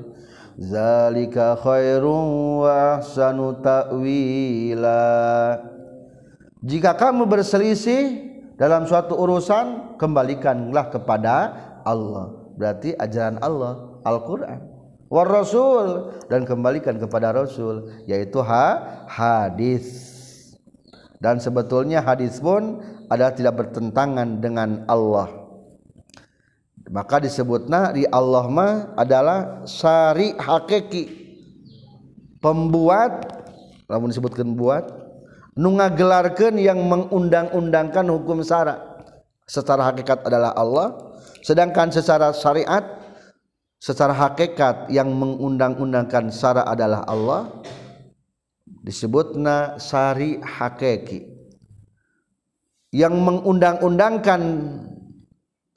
zalika 0.58 1.54
khairun 1.62 2.60
wa 2.66 2.98
ahsanu 2.98 3.62
ta'wila. 3.62 5.02
Jika 6.58 6.98
kamu 6.98 7.30
berselisih 7.30 8.26
dalam 8.58 8.84
suatu 8.90 9.14
urusan 9.14 9.94
kembalikanlah 9.96 10.90
kepada 10.90 11.34
Allah. 11.86 12.34
Berarti 12.58 12.90
ajaran 12.98 13.38
Allah 13.38 14.02
Al-Qur'an. 14.02 14.58
War 15.08 15.24
rasul 15.24 16.12
dan 16.28 16.44
kembalikan 16.44 17.00
kepada 17.00 17.32
rasul 17.32 18.04
yaitu 18.04 18.42
ha 18.44 19.06
hadis. 19.08 19.86
Dan 21.22 21.40
sebetulnya 21.40 22.02
hadis 22.04 22.42
pun 22.42 22.82
ada 23.08 23.32
tidak 23.32 23.62
bertentangan 23.62 24.42
dengan 24.42 24.84
Allah. 24.90 25.47
Maka 26.88 27.20
disebutnya 27.20 27.92
di 27.92 28.08
Allah 28.08 28.48
mah 28.48 28.72
adalah 28.96 29.64
syari 29.68 30.32
hakiki 30.40 31.04
pembuat 32.40 33.28
namun 33.88 34.08
disebutkan 34.08 34.56
buat 34.56 34.88
nunga 35.52 35.92
gelarkan 35.92 36.56
yang 36.56 36.80
mengundang-undangkan 36.88 38.08
hukum 38.08 38.40
syara 38.40 39.04
secara 39.44 39.92
hakikat 39.92 40.24
adalah 40.24 40.56
Allah 40.56 40.96
sedangkan 41.44 41.92
secara 41.92 42.32
syariat 42.32 42.84
secara 43.78 44.10
hakikat 44.10 44.90
yang 44.90 45.12
mengundang-undangkan 45.12 46.32
syara 46.32 46.64
adalah 46.66 47.04
Allah 47.04 47.52
disebutna 48.82 49.76
sari 49.76 50.40
hakiki 50.40 51.28
yang 52.88 53.12
mengundang-undangkan 53.20 54.40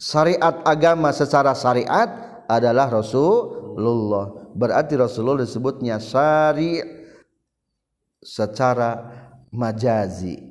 syariat 0.01 0.65
agama 0.65 1.13
secara 1.13 1.53
syariat 1.53 2.09
adalah 2.49 2.89
Rasulullah. 2.89 4.49
Berarti 4.57 4.97
Rasulullah 4.97 5.45
disebutnya 5.45 6.01
sari 6.01 6.81
secara 8.17 8.97
majazi. 9.53 10.49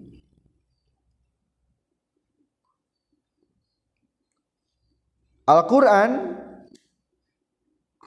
Al-Quran 5.50 6.38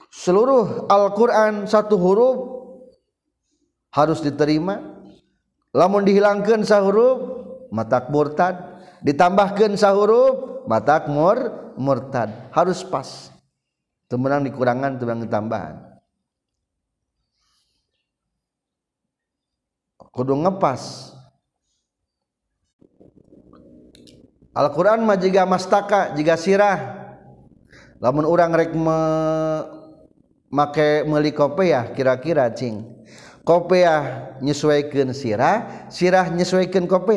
seluruh 0.08 0.88
Al-Quran 0.88 1.68
satu 1.68 2.00
huruf 2.00 2.38
harus 3.92 4.24
diterima. 4.24 4.80
Lamun 5.76 6.08
dihilangkan 6.08 6.64
sahuruf 6.64 7.18
matak 7.68 8.08
murtad 8.08 8.80
ditambahkan 9.04 9.76
sahuruf 9.76 10.53
matak 10.64 11.08
mur 11.08 11.72
murtad. 11.76 12.50
Harus 12.52 12.84
pas. 12.84 13.30
Temenang 14.08 14.44
dikurangan 14.44 15.00
temenang 15.00 15.24
ditambahan. 15.24 15.74
Kudu 20.14 20.38
ngepas. 20.46 21.10
Al-Quran 24.54 25.02
mah 25.02 25.18
jika 25.18 25.42
mastaka 25.42 26.14
jika 26.14 26.38
sirah. 26.38 26.78
Lamun 27.98 28.22
orang 28.22 28.54
rek 28.54 28.70
me 28.70 28.98
make 30.54 31.02
meuli 31.10 31.34
kopiah 31.34 31.90
kira-kira 31.90 32.46
cing. 32.54 32.86
Kopiah 33.42 34.38
nyesuaikan 34.38 35.10
sirah 35.10 35.90
sirah 35.90 36.30
nyesuaikan 36.30 36.86
Kop, 36.86 37.10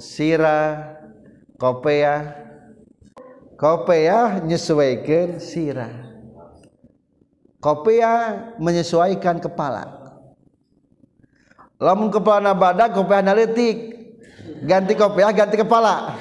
sirah 0.00 0.96
kopiah 1.60 2.32
kopiah 3.60 4.40
nyesuaikan 4.40 5.36
sirah. 5.36 5.92
Kopiah 7.60 8.56
menyesuaikan 8.56 9.36
kepala. 9.36 9.84
Lamun 11.76 12.08
kepala 12.08 12.56
badak 12.56 12.96
kopiah 12.96 13.20
analitik 13.20 13.76
ganti 14.64 14.96
kopiah 14.96 15.28
ganti 15.32 15.60
kepala. 15.60 16.16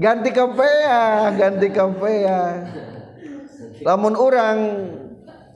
Ganti 0.00 0.30
kapea 0.34 1.30
ganti 1.36 1.68
kapea 1.68 2.40
lamun 3.86 4.14
orang 4.18 4.58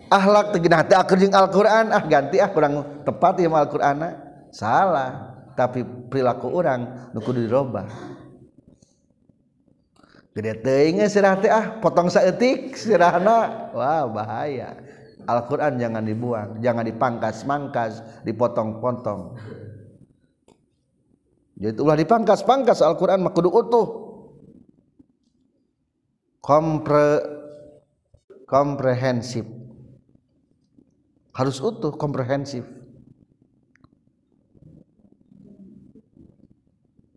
akhlak 0.08 0.54
teginah 0.54 0.82
teh 0.86 0.98
jeung 1.18 1.34
Al-Qur'an. 1.34 1.92
Ah 1.92 2.02
ganti 2.04 2.38
ah 2.38 2.50
kurang 2.50 3.04
tepat 3.06 3.42
ya 3.42 3.48
Al-Qur'an. 3.50 4.02
Salah 4.54 5.36
tapi 5.56 5.82
perilaku 5.82 6.52
orang 6.52 7.10
nu 7.12 7.20
kudu 7.24 7.48
dirobah 7.48 7.88
gede 10.36 10.52
teuing 10.60 11.00
sirah 11.08 11.40
teh 11.40 11.48
ah 11.48 11.80
potong 11.80 12.12
saeutik 12.12 12.76
sirahna. 12.76 13.72
Wah 13.72 14.04
bahaya. 14.08 14.82
Al-Qur'an 15.26 15.74
jangan 15.80 16.06
dibuang 16.06 16.62
jangan 16.62 16.86
dipangkas-mangkas 16.86 18.22
dipotong-potong. 18.22 19.34
Jadi 21.56 21.80
ulah 21.80 21.96
dipangkas-pangkas 21.96 22.84
Al-Quran 22.84 23.26
mah 23.26 23.32
kudu 23.34 23.50
utuh. 23.50 23.86
Kompre 26.38 27.26
komprehensif 28.46 29.42
harus 31.36 31.60
utuh 31.60 31.92
komprehensif. 31.92 32.64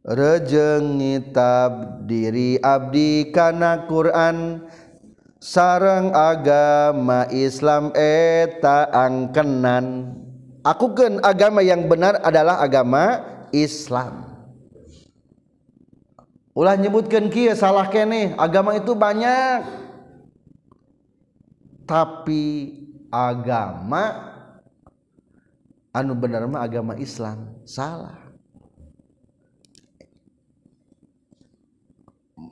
Rejeng 0.04 1.00
ngitab 1.00 2.04
diri 2.04 2.60
abdi 2.60 3.32
kana 3.32 3.88
Quran. 3.88 4.68
Sarang 5.40 6.12
agama 6.12 7.24
Islam 7.32 7.96
eta 7.96 8.92
angkenan. 8.92 10.12
Aku 10.68 10.92
kan 10.92 11.24
agama 11.24 11.64
yang 11.64 11.88
benar 11.88 12.20
adalah 12.20 12.60
agama 12.60 13.24
Islam. 13.56 14.28
Ulah 16.52 16.76
nyebutkan 16.76 17.32
kia 17.32 17.56
salah 17.56 17.88
kene 17.88 18.36
agama 18.36 18.76
itu 18.76 18.92
banyak. 18.92 19.64
Tapi 21.88 22.46
agama 23.10 24.34
anu 25.94 26.14
benar 26.14 26.46
mah 26.46 26.64
agama 26.66 26.96
Islam 26.98 27.60
salah. 27.66 28.30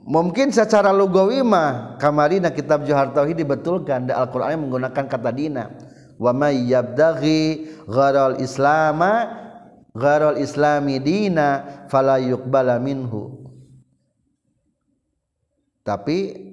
Mungkin 0.08 0.52
secara 0.52 0.88
lugawi 0.88 1.44
mah 1.44 2.00
kamarina 2.00 2.48
kitab 2.48 2.88
Johar 2.88 3.12
Tauhid 3.12 3.40
dibetulkan 3.44 4.08
da 4.08 4.20
Al-Qur'an 4.24 4.56
menggunakan 4.56 5.04
kata 5.04 5.30
dina. 5.32 5.68
Wa 6.16 6.32
may 6.32 6.64
yabdaghi 6.64 7.68
gharal 7.84 8.40
islama 8.40 9.28
gharal 9.92 10.40
islami 10.40 10.96
dina 10.96 11.84
fala 11.92 12.16
yuqbala 12.20 12.80
minhu. 12.80 13.48
Tapi 15.84 16.47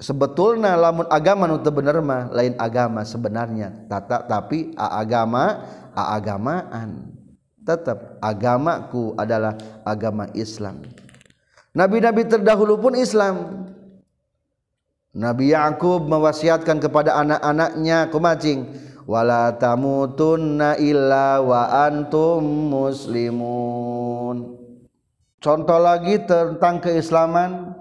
sebetulnya 0.00 0.76
lamun 0.76 1.08
agama 1.08 1.48
nu 1.48 1.60
bener 1.60 2.00
mah 2.04 2.28
lain 2.32 2.54
agama 2.60 3.04
sebenarnya. 3.04 3.72
Tata 3.88 4.24
tapi 4.24 4.72
agama 4.76 5.64
agamaan. 5.96 7.12
Tetap 7.62 8.18
agamaku 8.18 9.14
adalah 9.14 9.54
agama 9.86 10.26
Islam. 10.34 10.82
Nabi-nabi 11.72 12.26
terdahulu 12.26 12.74
pun 12.76 12.98
Islam. 12.98 13.64
Nabi 15.12 15.52
Yakub 15.52 16.08
mewasiatkan 16.08 16.80
kepada 16.80 17.20
anak-anaknya 17.20 18.08
kumacing 18.08 18.66
wala 19.04 19.52
tamutunna 19.54 20.80
illa 20.80 21.38
wa 21.38 21.68
antum 21.86 22.42
muslimun. 22.72 24.56
Contoh 25.42 25.80
lagi 25.82 26.22
tentang 26.22 26.80
keislaman 26.80 27.71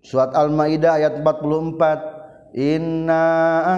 Surat 0.00 0.32
Al-Maidah 0.32 0.96
ayat 0.96 1.20
44 1.20 2.56
Inna 2.56 3.24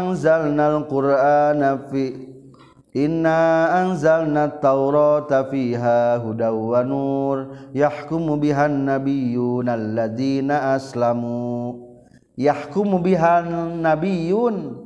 anzalnal 0.00 0.88
Qur'ana 0.88 1.90
fi 1.92 2.32
Inna 2.92 3.72
anzalna 3.72 4.52
taurata 4.60 5.48
fiha 5.48 6.20
hudaw 6.20 6.52
wa 6.52 6.84
nur. 6.84 7.36
Yahkumu 7.72 8.36
bihan 8.36 8.84
nabiyyun 8.84 9.64
alladhina 9.64 10.76
aslamu. 10.76 11.88
Yahkumu 12.36 13.00
bihan 13.00 13.80
nabiyyun 13.80 14.76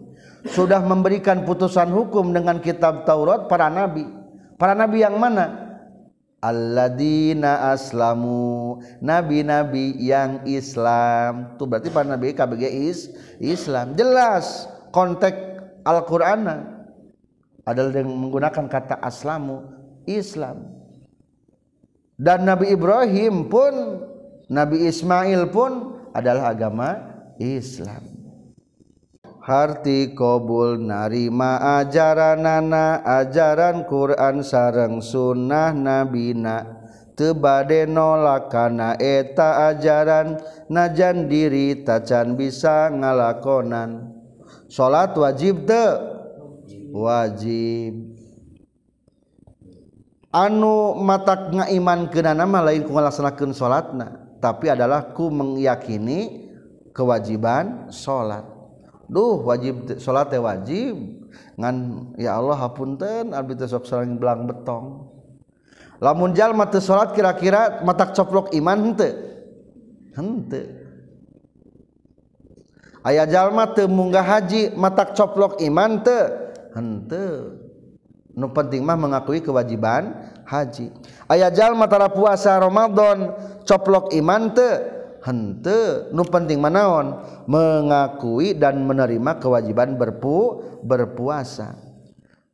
sudah 0.46 0.86
memberikan 0.86 1.42
putusan 1.42 1.90
hukum 1.90 2.30
dengan 2.30 2.62
kitab 2.62 3.02
Taurat 3.02 3.50
para 3.50 3.66
nabi. 3.66 4.06
Para 4.54 4.78
nabi 4.78 5.02
yang 5.02 5.18
mana? 5.18 5.65
Alladzina 6.40 7.70
aslamu. 7.70 8.80
Nabi-nabi 8.98 9.96
yang 10.00 10.42
Islam. 10.48 11.54
Itu 11.54 11.68
berarti 11.68 11.88
para 11.92 12.08
nabi 12.08 12.32
KBG 12.32 12.64
is 12.66 13.12
Islam. 13.38 13.94
Jelas 13.94 14.66
konteks 14.90 15.60
Al-Qur'an 15.86 16.42
adalah 17.62 17.92
yang 17.94 18.10
menggunakan 18.10 18.66
kata 18.66 18.98
aslamu 19.04 19.62
Islam. 20.08 20.66
Dan 22.16 22.48
Nabi 22.48 22.72
Ibrahim 22.72 23.52
pun 23.52 24.00
Nabi 24.48 24.88
Ismail 24.88 25.52
pun 25.52 26.00
adalah 26.16 26.56
agama 26.56 26.96
Islam 27.36 28.15
Harti 29.46 30.10
kobul 30.10 30.82
narima 30.82 31.78
ajaran 31.78 32.42
nana 32.42 32.98
ajaran 33.06 33.86
Quran 33.86 34.42
sareng 34.42 34.98
sunnah 34.98 35.70
nabina. 35.70 36.82
Tebade 37.14 37.86
nolakana 37.86 38.98
eta 38.98 39.70
ajaran 39.70 40.42
najan 40.66 41.30
diri 41.30 41.78
tacan 41.86 42.34
bisa 42.34 42.90
ngalakonan. 42.90 44.18
Salat 44.66 45.14
wajib 45.14 45.62
teu 45.62 45.94
wajib. 46.90 48.18
Anu 50.34 50.98
mata 50.98 51.54
ngaiman 51.54 52.10
ke 52.10 52.18
nama 52.18 52.66
lain 52.66 52.82
ku 52.82 52.98
ngalaksanakeun 52.98 53.54
salatna 53.54 54.26
tapi 54.42 54.74
adalah 54.74 55.14
ku 55.14 55.30
meyakini 55.30 56.50
kewajiban 56.90 57.94
salat 57.94 58.55
Duh 59.06 59.46
wajib 59.46 59.98
salat 60.02 60.34
teh 60.34 60.42
wajib. 60.42 60.98
Ngan 61.56 61.76
ya 62.18 62.36
Allah 62.36 62.58
hapunten 62.58 63.32
abdi 63.32 63.54
teh 63.54 63.70
sok 63.70 63.86
sareng 63.86 64.18
belang 64.18 64.50
betong. 64.50 65.16
Lamun 66.02 66.36
jalma 66.36 66.68
teu 66.68 66.82
salat 66.82 67.16
kira-kira 67.16 67.80
matak 67.80 68.12
coplok 68.12 68.52
iman 68.52 68.92
henteu? 68.92 69.12
Henteu. 70.12 70.66
Aya 73.00 73.24
jalma 73.24 73.70
teu 73.72 73.88
munggah 73.88 74.26
haji 74.26 74.76
matak 74.76 75.16
coplok 75.16 75.62
iman 75.64 76.04
teu? 76.04 76.52
Henteu. 76.76 77.62
Nu 78.36 78.52
penting 78.52 78.84
mah 78.84 79.00
mengakui 79.00 79.40
kewajiban 79.40 80.12
haji. 80.44 80.92
Aya 81.24 81.48
jalma 81.48 81.88
tara 81.88 82.12
puasa 82.12 82.60
Ramadan 82.60 83.32
coplok 83.64 84.12
iman 84.12 84.52
teu? 84.52 84.95
hente 85.26 86.06
nu 86.14 86.22
penting 86.22 86.62
manaon. 86.62 87.18
Mengakui 87.50 88.54
dan 88.54 88.86
menerima 88.86 89.42
kewajiban 89.42 89.98
berpu 89.98 90.62
berpuasa. 90.86 91.74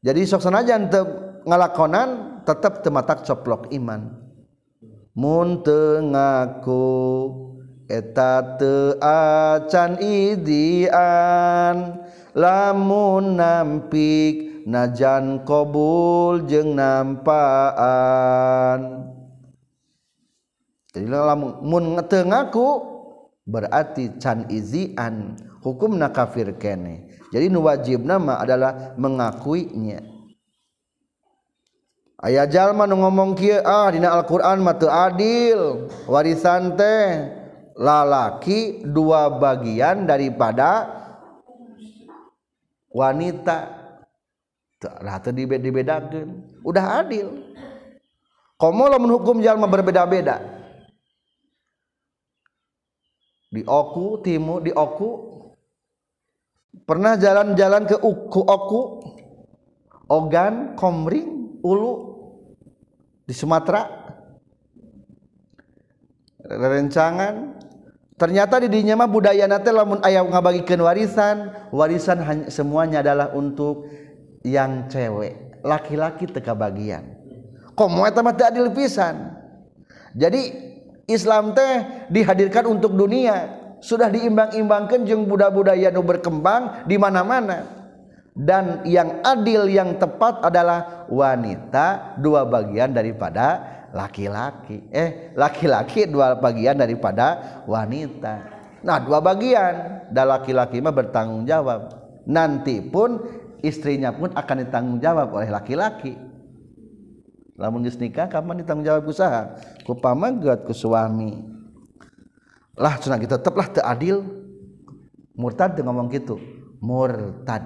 Jadi 0.01 0.25
sok 0.25 0.43
sanajan 0.43 0.89
teu 0.89 1.05
ngalakonan 1.45 2.41
tetap 2.49 2.81
tematak 2.81 3.29
coplok 3.29 3.69
iman. 3.77 4.17
Mun 5.13 5.61
teu 5.61 6.01
ngaku 6.01 6.89
eta 7.87 8.57
teu 8.57 8.97
acan 9.05 10.01
idian. 10.01 12.01
Lamun 12.33 13.37
nampik 13.37 14.65
najan 14.65 15.45
kobul 15.45 16.49
jeung 16.49 16.73
nampaan. 16.73 18.33
Lamuntengaku 21.01 22.69
berarti 23.49 24.21
can 24.21 24.45
izian 24.53 25.41
hukum 25.65 25.97
kafir 26.13 26.53
kene. 26.61 27.09
Jadi 27.33 27.49
nu 27.49 27.65
wajib 27.65 28.05
nama 28.05 28.37
adalah 28.45 28.93
mengakuinya. 29.01 30.05
Ayaah 32.23 32.47
jalma 32.47 32.87
ngomong 32.87 33.35
ah 33.67 33.89
dina 33.91 34.15
Alquran 34.15 34.63
mate 34.63 34.87
adil 34.87 35.91
warisan 36.07 36.77
teh 36.79 37.35
lalaki 37.75 38.85
dua 38.85 39.33
bagian 39.33 40.05
daripada 40.05 40.87
wanita. 42.93 43.81
Dibedakan 45.35 46.43
udah 46.63 47.07
adil. 47.07 47.49
Kamu 48.61 48.87
menghukum 48.99 49.43
jalma 49.43 49.67
berbeda-beda 49.67 50.52
di 53.53 53.61
oku 53.63 54.25
timur 54.25 54.65
di 54.65 54.73
oku. 54.73 55.31
Pernah 56.89 57.21
jalan-jalan 57.21 57.85
ke 57.85 57.97
uku 58.01 58.41
oku? 58.41 58.81
Ogan 60.09 60.73
komring 60.75 61.61
ulu 61.61 61.93
di 63.29 63.35
Sumatera. 63.37 63.85
Rencangan. 66.43 67.61
Ternyata 68.17 68.63
di 68.63 68.69
dinya 68.73 68.97
mah 68.97 69.11
budaya 69.11 69.45
nate 69.45 69.69
lamun 69.69 70.01
aya 70.01 70.25
ngabagikan 70.25 70.81
warisan. 70.81 71.53
Warisan 71.71 72.19
hanya, 72.25 72.47
semuanya 72.49 73.05
adalah 73.05 73.37
untuk 73.37 73.89
yang 74.41 74.89
cewek. 74.89 75.61
Laki-laki 75.63 76.27
teka 76.27 76.57
bagian 76.57 77.23
komo 77.75 78.05
eta 78.07 78.21
mah 78.21 78.37
adil 78.37 78.71
pisan. 78.73 79.33
Jadi 80.13 80.72
Islam 81.07 81.55
teh 81.57 82.07
dihadirkan 82.11 82.67
untuk 82.69 82.95
dunia. 82.95 83.61
Sudah 83.83 84.07
diimbang-imbangkan 84.07 85.03
jeung 85.03 85.27
budaya-budaya 85.27 85.91
nu 85.91 86.07
berkembang 86.07 86.87
di 86.87 86.95
mana-mana. 86.95 87.83
Dan 88.33 88.87
yang 88.89 89.21
adil 89.21 89.69
yang 89.69 89.99
tepat 89.99 90.41
adalah 90.41 91.05
wanita 91.11 92.17
dua 92.23 92.47
bagian 92.47 92.95
daripada 92.95 93.61
laki-laki. 93.93 94.87
Eh 94.89 95.35
laki-laki 95.35 96.07
dua 96.07 96.39
bagian 96.39 96.79
daripada 96.79 97.61
wanita. 97.67 98.35
Nah 98.87 99.03
dua 99.03 99.19
bagian. 99.19 100.07
Dan 100.15 100.31
laki-laki 100.31 100.79
mah 100.79 100.95
bertanggung 100.95 101.45
jawab 101.45 102.03
nanti 102.27 102.79
pun 102.79 103.19
istrinya 103.63 104.15
pun 104.15 104.31
akan 104.31 104.57
ditanggung 104.67 104.99
jawab 105.03 105.35
oleh 105.35 105.51
laki-laki 105.51 106.15
lamun 107.63 107.87
geus 107.87 107.95
nikah 107.95 108.27
kapan 108.27 108.59
ditanggung 108.59 108.83
jawab 108.83 109.07
usaha? 109.07 109.55
Ku 109.87 109.95
pamagat 109.95 110.67
ku 110.67 110.75
suami. 110.75 111.39
Lah 112.75 112.99
cenah 112.99 113.23
kita 113.23 113.39
tetaplah 113.39 113.71
teu 113.71 113.87
adil. 113.87 114.27
Murtad 115.39 115.79
teu 115.79 115.87
ngomong 115.87 116.11
gitu 116.11 116.43
murtad. 116.83 117.63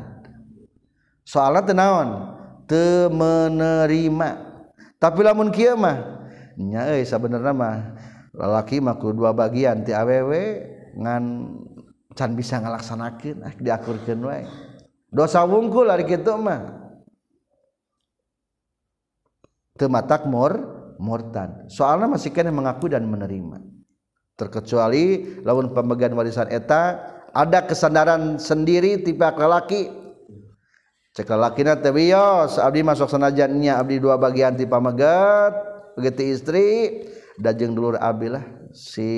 Soalnya 1.24 1.64
teu 1.64 1.72
naon? 1.72 2.09
Teu 2.68 3.09
menerima. 3.09 4.30
Tapi 5.00 5.20
lamun 5.24 5.48
kieu 5.48 5.72
mah 5.80 6.28
nya 6.61 6.92
euy 6.92 7.04
sabenerna 7.09 7.56
mah 7.56 7.96
lalaki 8.37 8.85
mah 8.85 9.00
kudu 9.00 9.24
dua 9.24 9.32
bagian. 9.32 9.80
Ti 9.80 9.96
awewe 9.96 10.61
ngan 10.92 11.24
can 12.12 12.37
bisa 12.37 12.61
ngalaksanakeun 12.61 13.48
ah 13.48 13.52
diakurkeun 13.56 14.20
wae. 14.28 14.44
Dosa 15.09 15.40
wungkul 15.48 15.88
ari 15.88 16.04
kitu 16.04 16.37
mah 16.37 16.86
teu 19.76 19.92
matak 19.92 20.24
mur 20.24 20.76
murtad 20.96 21.68
soalnya 21.68 22.08
masih 22.08 22.32
kena 22.32 22.50
mengaku 22.50 22.88
dan 22.90 23.04
menerima. 23.04 23.60
Terkecuali 24.36 25.40
lawan 25.48 25.72
pemegang 25.72 26.12
warisan 26.12 26.52
eta 26.52 27.00
ada 27.32 27.64
kesadaran 27.64 28.36
sendiri 28.36 29.00
tipe 29.00 29.24
lelaki. 29.24 29.88
Cek 31.16 31.32
lelaki 31.32 31.64
teh 31.64 31.92
wios 31.92 32.60
abdi 32.60 32.84
masuk 32.84 33.08
sanajannya 33.08 33.72
abdi 33.72 33.96
dua 33.96 34.20
bagian 34.20 34.52
tipe 34.52 34.76
megat 34.76 35.56
begitu 35.96 36.36
istri 36.36 36.66
dajeng 37.40 37.72
dulur 37.72 37.96
abilah 37.96 38.44
si 38.76 39.08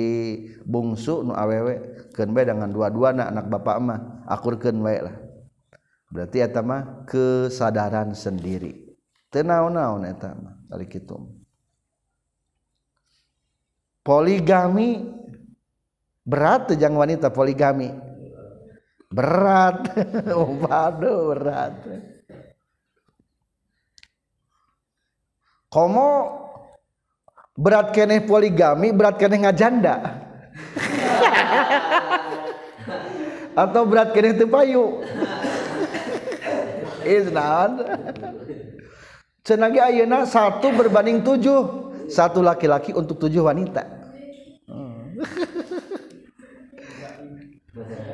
bungsu 0.63 1.27
nu 1.27 1.35
awewe. 1.35 2.07
Keun 2.15 2.31
bae 2.31 2.47
dengan 2.47 2.71
dua-dua 2.71 3.11
anak 3.11 3.27
anak 3.35 3.45
bapak 3.51 3.75
mah 3.83 3.99
akurkeun 4.23 4.79
wae 4.79 5.03
lah. 5.03 5.15
Berarti 6.07 6.39
eta 6.39 6.63
mah 6.63 7.03
kesadaran 7.03 8.15
sendiri 8.15 8.88
tenau-naon 9.29 10.09
eta 10.09 10.33
kali 10.69 10.85
kitu 10.89 11.39
poligami 14.09 15.05
berat 16.25 16.73
tejang 16.73 16.97
wanita 16.97 17.29
poligami. 17.29 17.93
Berat. 19.09 19.89
Oh 20.37 20.53
waduh 20.61 21.33
berat. 21.33 21.73
Komo 25.69 26.09
berat 27.53 27.93
keneh 27.93 28.25
poligami 28.25 28.89
berat 28.89 29.21
keneh 29.21 29.45
ngajanda 29.45 30.01
atau 33.67 33.83
berat 33.85 34.09
keneh 34.15 34.33
tepayu 34.33 35.03
is 37.05 37.29
cenah 39.49 39.73
ayeuna 39.73 40.29
satu 40.29 40.69
berbanding 40.69 41.25
tujuh. 41.25 41.89
Satu 42.09 42.45
laki-laki 42.45 42.93
untuk 42.93 43.17
tujuh 43.17 43.45
wanita. 43.45 43.85
Hmm. 44.69 45.17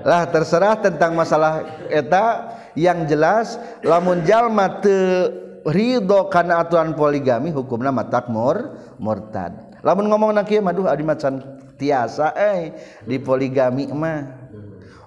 lah 0.08 0.28
terserah 0.32 0.80
tentang 0.80 1.12
masalah 1.12 1.84
eta. 1.92 2.56
Yang 2.76 3.00
jelas 3.16 3.48
lamun 3.88 4.28
jalma 4.28 4.84
teu 4.84 5.32
ridho 5.64 6.28
kana 6.28 6.60
aturan 6.60 6.92
poligami 6.92 7.56
hukumna 7.56 7.88
matakmur 7.88 8.76
murtad. 9.00 9.80
Lamun 9.80 10.12
ngomong 10.12 10.36
nak 10.36 10.52
maduh 10.60 10.92
adi 10.92 11.08
macan 11.08 11.40
tiasa 11.80 12.36
eh 12.36 12.76
di 13.08 13.16
poligami 13.16 13.88
mah. 13.96 14.44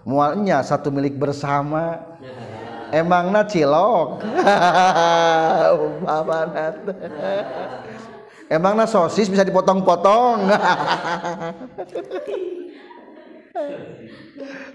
Mualnya 0.08 0.64
satu 0.64 0.88
milik 0.88 1.20
bersama 1.20 2.00
emangna 2.92 3.44
cilok? 3.46 4.22
Umpamana 5.86 6.72
emangna 8.48 8.84
sosis 8.88 9.28
bisa 9.28 9.44
dipotong-potong? 9.44 10.46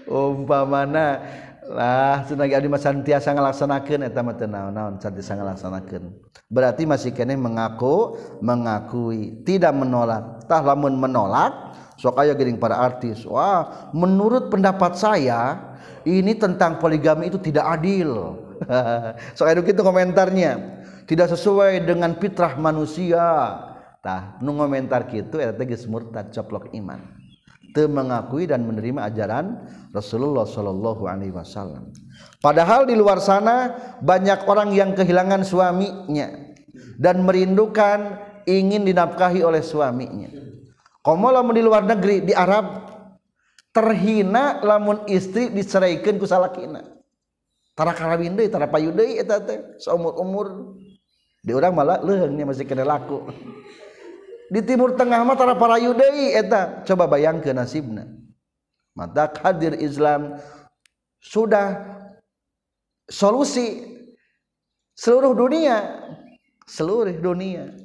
Umpamana 0.04 1.20
lah 1.64 2.28
senagi 2.28 2.52
adi 2.52 2.68
masan 2.68 3.00
tiasa 3.00 3.32
ngalaksanakeun 3.32 4.04
eta 4.04 4.20
mah 4.20 4.36
teu 4.36 4.44
naon-naon 4.44 5.00
tiasa 5.00 5.32
ngalaksanakeun 5.32 6.12
berarti 6.52 6.84
masih 6.84 7.16
kene 7.16 7.40
mengaku 7.40 8.20
mengakui 8.44 9.40
tidak 9.48 9.72
menolak. 9.72 10.44
Tah 10.44 10.60
lamun 10.60 11.00
menolak 11.00 11.63
sok 12.04 12.20
aya 12.20 12.36
geuning 12.36 12.60
para 12.60 12.76
artis. 12.76 13.24
Wah 13.24 13.88
menurut 13.96 14.52
pendapat 14.52 15.00
saya 15.00 15.72
ini 16.04 16.36
tentang 16.36 16.76
poligami 16.76 17.32
itu 17.32 17.40
tidak 17.40 17.80
adil. 17.80 18.36
Sok 19.40 19.48
aya 19.48 19.64
kitu 19.64 19.80
komentarnya. 19.80 20.84
Tidak 21.08 21.32
sesuai 21.32 21.84
dengan 21.88 22.16
fitrah 22.20 22.60
manusia. 22.60 23.24
Tah 24.04 24.36
nu 24.44 24.52
komentar 24.52 25.08
kitu 25.08 25.40
eta 25.40 25.64
geus 25.64 25.88
murtad 25.88 26.28
coplok 26.28 26.68
iman. 26.76 27.00
Mengakui 27.74 28.46
dan 28.46 28.62
menerima 28.62 29.10
ajaran 29.10 29.66
Rasulullah 29.90 30.46
Shallallahu 30.46 31.10
Alaihi 31.10 31.34
Wasallam. 31.34 31.90
Padahal 32.38 32.86
di 32.86 32.94
luar 32.94 33.18
sana 33.18 33.74
banyak 33.98 34.46
orang 34.46 34.70
yang 34.70 34.94
kehilangan 34.94 35.42
suaminya 35.42 36.30
dan 37.02 37.26
merindukan 37.26 38.22
ingin 38.46 38.86
dinafkahi 38.86 39.42
oleh 39.42 39.58
suaminya. 39.58 40.30
komo 41.04 41.28
lamun 41.28 41.52
di 41.52 41.60
luar 41.60 41.84
negeri 41.84 42.24
di 42.24 42.32
Arab 42.32 42.88
terhina 43.76 44.64
lamun 44.64 45.04
istri 45.04 45.52
diceraikan 45.52 46.16
ku 46.16 46.24
salakina. 46.24 46.80
Tara 47.74 47.92
karawin 47.92 48.38
deui 48.38 48.48
tara 48.48 48.70
payu 48.70 48.94
deui 48.94 49.20
eta 49.20 49.42
teh 49.42 49.76
saumur-umur 49.82 50.78
di 51.44 51.52
urang 51.52 51.76
malah 51.76 52.00
leuheung 52.00 52.40
masih 52.48 52.64
kena 52.64 52.86
laku. 52.86 53.28
Di 54.48 54.62
timur 54.62 54.94
tengah 54.94 55.20
mah 55.26 55.36
tara 55.36 55.58
parayu 55.58 55.92
deui 55.92 56.32
eta. 56.32 56.86
Coba 56.88 57.10
bayangkeun 57.10 57.58
nasibna. 57.58 58.06
Mata 58.94 59.26
hadir 59.42 59.74
Islam 59.82 60.38
sudah 61.18 61.82
solusi 63.10 63.98
seluruh 64.94 65.34
dunia. 65.34 65.98
Seluruh 66.64 67.12
dunia. 67.18 67.83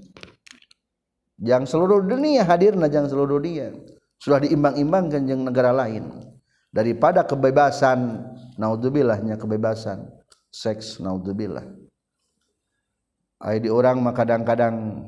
Yang 1.40 1.64
seluruh 1.64 2.04
dunia 2.04 2.44
hadir 2.44 2.76
najang 2.76 3.08
seluruh 3.08 3.40
dunia. 3.40 3.72
Sudah 4.20 4.44
diimbang-imbangkan 4.44 5.24
dengan 5.24 5.48
negara 5.48 5.72
lain. 5.72 6.12
Daripada 6.70 7.24
kebebasan 7.24 8.24
naudzubillahnya 8.60 9.40
kebebasan. 9.40 10.04
Seks 10.52 11.00
naudzubillah. 11.00 11.64
Di 13.40 13.72
orang 13.72 14.04
mah 14.04 14.12
kadang-kadang 14.12 15.08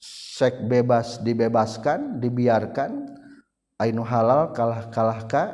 sek 0.00 0.64
bebas 0.64 1.20
dibebaskan 1.20 2.16
dibiarkan. 2.18 3.12
Ainu 3.76 4.06
halal 4.06 4.54
kalah 4.54 4.88
kalah 4.94 5.26
ka 5.26 5.44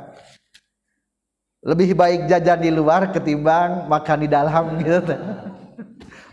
lebih 1.64 1.90
baik 1.98 2.30
jajan 2.30 2.60
di 2.62 2.70
luar 2.70 3.10
ketimbang 3.10 3.90
makan 3.90 4.18
di 4.22 4.28
dalam 4.30 4.64
gitu 4.78 5.16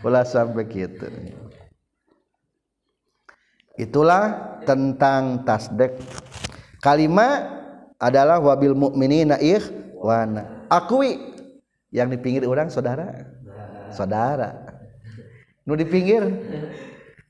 ulah 0.06 0.22
sampai 0.22 0.62
gitu 0.70 1.06
itulah 3.76 4.56
tentang 4.64 5.46
tasdek 5.46 6.00
kalimat 6.80 7.48
adalah 7.96 8.40
wabil 8.40 8.76
mukminina 8.76 9.40
ikhwana 9.40 10.68
akui. 10.68 11.34
Yang 11.94 12.08
di 12.12 12.18
pinggir 12.20 12.42
orang 12.44 12.68
saudara. 12.68 13.08
Saudara. 13.94 14.52
Nu 15.64 15.78
di 15.78 15.86
pinggir 15.86 16.26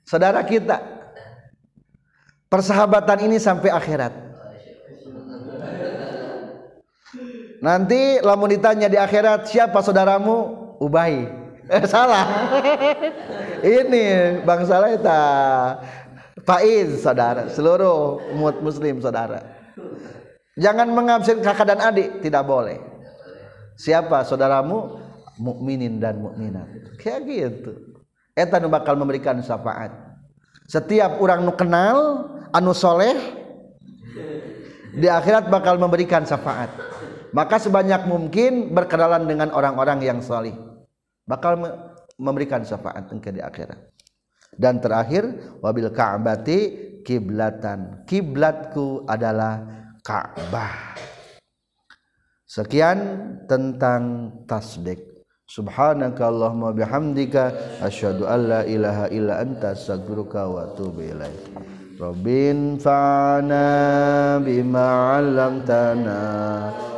saudara 0.02 0.42
kita. 0.42 0.80
Persahabatan 2.50 3.30
ini 3.30 3.36
sampai 3.38 3.70
akhirat. 3.70 4.26
Nanti 7.62 8.20
lamun 8.22 8.52
ditanya 8.52 8.86
di 8.86 8.98
akhirat 8.98 9.48
siapa 9.50 9.80
saudaramu? 9.82 10.66
Ubay 10.76 11.46
eh, 11.72 11.84
salah. 11.92 12.52
Ini 13.80 14.38
bang 14.44 14.62
salah 14.68 14.92
itu 14.92 15.16
Faiz 16.46 17.02
saudara. 17.02 17.50
Seluruh 17.50 18.22
umat 18.38 18.62
muslim 18.62 19.02
saudara. 19.02 19.42
Jangan 20.56 20.88
mengabsen 20.94 21.42
kakak 21.42 21.74
dan 21.74 21.82
adik. 21.82 22.22
Tidak 22.22 22.44
boleh. 22.46 22.78
Siapa 23.76 24.22
saudaramu? 24.22 25.02
Mukminin 25.36 26.00
dan 26.00 26.22
mukminat. 26.22 26.96
Kayak 26.96 27.20
gitu. 27.28 27.72
Eta 28.32 28.62
bakal 28.64 28.96
memberikan 28.96 29.42
syafaat. 29.42 29.92
Setiap 30.70 31.20
orang 31.20 31.44
nu 31.44 31.52
kenal 31.52 32.30
anusholeh 32.54 33.18
di 34.96 35.10
akhirat 35.10 35.52
bakal 35.52 35.76
memberikan 35.76 36.24
syafaat. 36.24 36.72
Maka 37.36 37.60
sebanyak 37.60 38.08
mungkin 38.08 38.72
berkenalan 38.72 39.28
dengan 39.28 39.52
orang-orang 39.52 40.00
yang 40.00 40.24
salih 40.24 40.56
bakal 41.28 41.58
memberikan 42.16 42.64
syafaat 42.64 43.12
di 43.12 43.42
akhirat 43.44 43.95
dan 44.54 44.78
terakhir 44.78 45.58
wabil 45.58 45.90
ka'bati 45.90 46.58
kiblatan. 47.06 48.02
Kiblatku 48.06 49.06
adalah 49.06 49.62
Ka'bah. 50.02 50.94
Sekian 52.46 52.98
tentang 53.50 54.30
tasdik. 54.46 55.02
Subhanaka 55.46 56.26
allahumma 56.26 56.74
bihamdika 56.74 57.78
asyhadu 57.82 58.26
an 58.26 58.40
la 58.50 58.60
ilaha 58.66 59.06
illa 59.14 59.38
anta 59.38 59.78
astaghfiruka 59.78 60.46
wa 60.50 60.66
atubu 60.66 61.06
ilaik. 61.06 61.54
Robin 62.02 62.78
fana 62.82 63.66
bima 64.42 65.14
'allamtana 65.14 66.18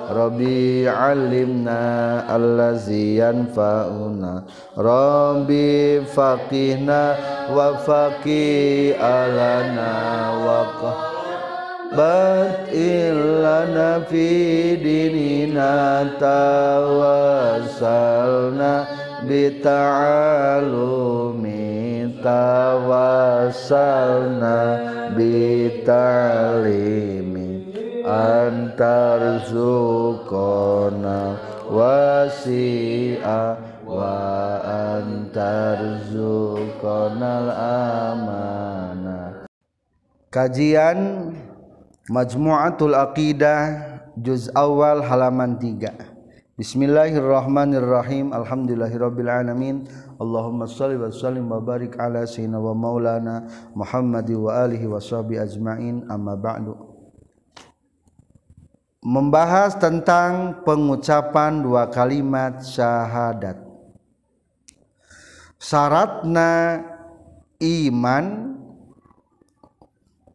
Rabbi 0.09 0.89
'allimna 0.89 2.25
allazi 2.29 3.21
yanfa'una. 3.21 4.45
Rabbi 4.77 6.01
faqihna 6.09 7.17
wa 7.53 7.77
faqih 7.85 8.97
alana 8.97 9.93
wa 10.45 11.09
bat 11.97 12.69
illana 12.69 14.05
fi 14.05 14.77
dinina 14.77 16.05
tawassalna 16.21 18.85
bi 19.25 19.49
ta'alumi 19.65 21.57
tawassalna 22.21 24.57
bitalimi 25.17 27.38
antar 28.09 29.45
zukona 29.45 31.37
wasi'a 31.69 33.43
wa 33.85 34.17
antar 34.65 36.01
zukonal 36.09 37.53
amana 37.53 39.45
kajian 40.33 41.33
Majmu'atul 42.09 42.97
Aqidah 42.97 44.01
juz 44.17 44.49
awal 44.57 45.05
halaman 45.05 45.61
3 45.61 46.17
Bismillahirrahmanirrahim. 46.59 48.35
Alhamdulillahirabbil 48.35 49.31
alamin 49.31 49.87
Allahumma 50.19 50.67
shalli 50.67 50.99
wa 50.99 51.13
sallim 51.13 51.47
wa 51.47 51.63
barik 51.63 51.95
ala 52.01 52.27
sayyidina 52.27 52.59
wa 52.59 52.75
maulana 52.75 53.47
Muhammad 53.79 54.27
wa 54.35 54.67
alihi 54.67 54.89
wa 54.91 54.99
sahbi 54.99 55.39
ajmain. 55.39 56.03
Amma 56.11 56.35
ba'du 56.35 56.88
Membahas 59.09 59.73
tentang 59.81 60.61
pengucapan 60.69 61.65
dua 61.65 61.89
kalimat 61.89 62.61
syahadat. 62.61 63.57
Syaratna 65.57 66.85
iman 67.57 68.53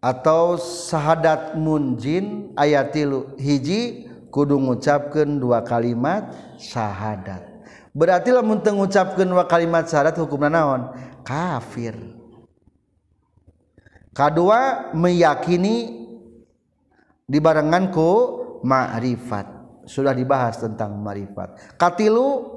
atau 0.02 0.58
sahadat 0.58 1.54
munjin 1.54 2.50
ayatilu 2.58 3.38
hiji 3.38 4.10
kudu 4.34 4.58
ngucapkan 4.58 5.38
dua 5.38 5.62
kalimat 5.62 6.34
syahadat. 6.58 7.46
Berarti 7.94 8.34
lamun 8.34 8.58
mengucapkan 8.58 9.30
dua 9.30 9.46
kalimat 9.46 9.86
syahadat 9.86 10.18
hukum 10.18 10.50
naon? 10.50 10.90
Kafir. 11.22 11.94
Kedua 14.18 14.90
meyakini 14.98 16.10
dibarenganku 17.30 18.43
ma'rifat 18.64 19.46
sudah 19.84 20.16
dibahas 20.16 20.64
tentang 20.64 20.96
ma'rifat 20.98 21.76
katilu 21.76 22.48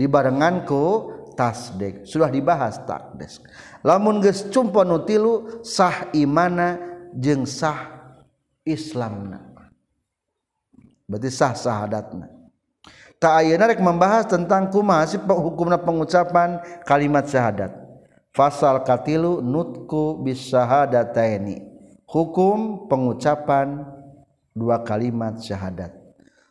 dibarenganku 0.00 1.14
tasdik. 1.40 2.04
Sudah 2.04 2.28
dibahas 2.28 2.80
takdes. 2.84 3.40
Lamun 3.80 4.20
geus 4.20 4.44
cumpo 4.52 4.84
nutilu 4.84 5.64
sah 5.64 6.12
imana 6.12 6.76
jeung 7.16 7.48
sah 7.48 8.12
islamna. 8.60 9.40
Berarti 11.08 11.28
sah 11.32 11.56
sahadatna. 11.56 12.28
Tak 13.20 13.44
ayeuna 13.44 13.68
rek 13.68 13.80
membahas 13.84 14.28
tentang 14.28 14.72
kumaha 14.72 15.04
sih 15.04 15.20
hukumna 15.20 15.76
pengucapan 15.76 16.60
kalimat 16.88 17.28
syahadat. 17.28 17.72
Fasal 18.30 18.86
katilu 18.86 19.42
nutku 19.42 20.22
bisyahadataini 20.22 21.66
hukum 22.06 22.86
pengucapan 22.86 23.82
dua 24.56 24.82
kalimat 24.82 25.38
syahadat 25.38 25.99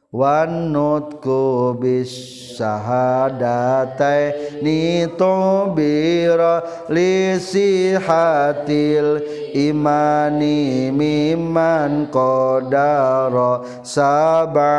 wanutku 0.10 1.78
bis 1.78 2.10
syahadatai 2.58 4.58
nitobira 4.58 6.66
lisihatil 6.90 8.02
imani 9.54 10.90
miman 10.90 12.10
kodaro 12.10 13.62
sabadama. 13.86 14.74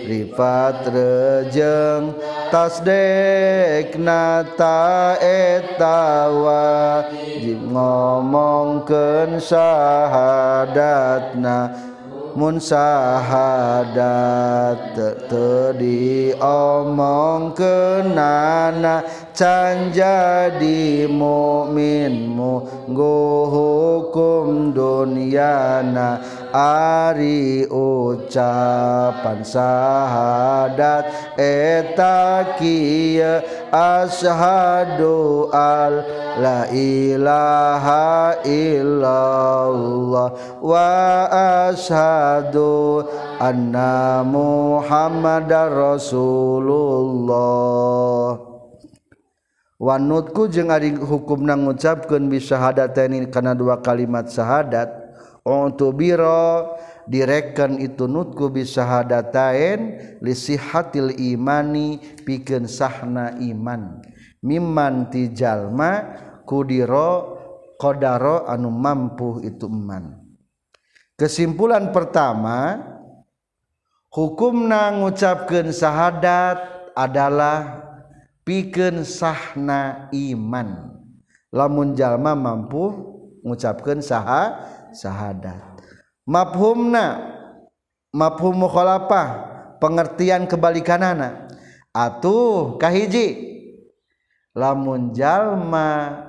Rifat 0.00 0.88
rejeng 0.90 2.16
tasdek 2.50 3.94
nata 4.00 5.14
etawa 5.22 7.04
jim 7.38 7.70
ngomongkeun 7.70 9.38
sahadatna. 9.38 10.50
munsahadat 12.38 13.96
teu 15.30 15.72
diomong 15.78 17.54
kenana 17.56 19.02
can 19.40 19.88
jadi 19.88 21.08
mukminmu 21.08 22.52
go 22.92 23.48
hukum 23.48 24.68
dunyana 24.76 26.20
ari 26.52 27.64
ucapan 27.64 29.40
sahadat 29.40 31.08
eta 31.40 32.52
kieu 32.60 33.40
asyhadu 33.72 35.48
al 35.48 36.04
la 36.36 36.68
ilaha 36.68 38.44
illallah 38.44 40.36
wa 40.60 40.92
asyhadu 41.72 43.08
anna 43.40 44.20
muhammadar 44.20 45.72
rasulullah 45.72 48.49
wanutku 49.80 50.52
jeung 50.52 50.68
ari 50.68 50.92
hukumna 50.92 51.56
ngucapkeun 51.56 52.28
bi 52.28 52.36
syahadatain 52.36 53.32
kana 53.32 53.56
dua 53.56 53.80
kalimat 53.80 54.28
syahadat 54.28 54.92
untuk 55.40 55.96
biro 55.96 56.76
direken 57.08 57.80
itu 57.80 58.04
nutku 58.04 58.52
bisa 58.52 58.84
hadatain 58.84 59.96
li 60.20 60.36
sihatil 60.36 61.16
imani 61.16 61.96
pikeun 62.28 62.68
sahna 62.68 63.40
iman. 63.40 64.04
Mimman 64.40 65.12
tijalma 65.12 66.16
kudiro 66.48 67.40
kodaro 67.76 68.48
anu 68.48 68.72
mampu 68.72 69.40
itu 69.44 69.68
iman 69.68 70.16
kesimpulan 71.20 71.92
pertama 71.92 72.80
hukumna 74.08 74.96
ngucapkeun 74.96 75.68
syahadat 75.76 76.56
adalah 76.96 77.84
pikeun 78.44 79.02
sahna 79.06 80.08
iman. 80.12 80.96
Lamun 81.50 81.98
jalma 81.98 82.38
mampu 82.38 82.94
ngucapkeun 83.42 84.04
saha 84.04 84.62
syahadat. 84.94 85.82
Mafhumna 86.22 87.18
mafhum 88.14 88.54
mukhalafah 88.66 89.28
pengertian 89.82 90.46
kebalikanana. 90.46 91.50
Atuh 91.90 92.78
kahiji. 92.78 93.50
Lamun 94.54 95.14
jalma 95.14 96.20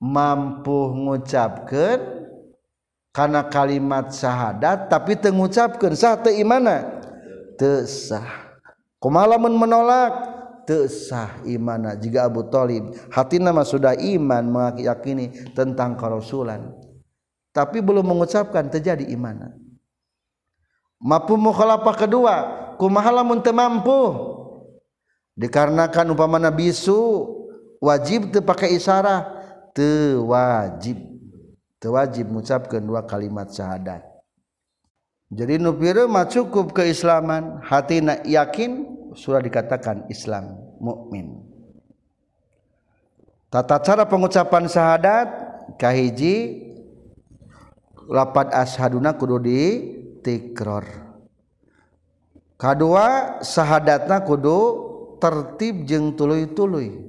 mampu 0.00 0.94
ngucapkeun 0.94 2.00
karena 3.12 3.42
kalimat 3.50 4.14
syahadat 4.14 4.86
tapi 4.86 5.18
tengucapkan 5.18 5.90
sah 5.96 6.14
teu 6.20 6.32
imana? 6.32 7.02
Teu 7.58 7.82
sah. 7.84 8.48
Kumaha 9.02 9.34
lamun 9.34 9.58
menolak 9.58 10.37
tesah 10.68 11.40
imana. 11.48 11.96
Jika 11.96 12.28
Abu 12.28 12.44
Thalib 12.52 12.92
hati 13.08 13.40
nama 13.40 13.64
sudah 13.64 13.96
iman 13.96 14.44
meyakini 14.44 15.32
tentang 15.56 15.96
kerasulan. 15.96 16.76
Tapi 17.56 17.80
belum 17.80 18.04
mengucapkan 18.04 18.68
terjadi 18.68 19.08
imana. 19.08 19.56
Mampu 21.00 21.40
mukhalafah 21.40 21.96
kedua 21.96 22.34
kumaha 22.76 23.08
lamun 23.08 23.40
teu 23.40 23.56
mampu. 23.56 24.28
Dikarenakan 25.38 26.12
upamana 26.12 26.52
bisu 26.52 27.24
wajib 27.80 28.28
teu 28.28 28.44
pakai 28.44 28.76
isyarah 28.76 29.24
teu 29.72 30.28
wajib 30.28 31.00
teu 31.80 31.96
wajib 31.96 32.28
mengucapkan 32.28 32.84
dua 32.84 33.08
kalimat 33.08 33.48
syahadat. 33.48 34.04
Jadi 35.32 35.60
nu 35.60 35.76
mah 36.08 36.24
cukup 36.28 36.72
keislaman 36.72 37.60
hatina 37.60 38.20
yakin 38.24 38.97
sudah 39.18 39.42
dikatakan 39.42 40.06
Islam 40.06 40.54
mukmin. 40.78 41.42
Tata 43.50 43.82
cara 43.82 44.06
pengucapan 44.06 44.70
syahadat 44.70 45.28
kahiji 45.80 46.68
lapat 48.06 48.54
ashaduna 48.54 49.16
kudu 49.18 49.36
di 49.42 49.60
tikror 50.22 51.08
kedua 52.60 53.38
syahadatna 53.40 54.20
kudu 54.22 54.58
tertib 55.18 55.82
jeng 55.88 56.14
tuluy-tuluy. 56.14 57.07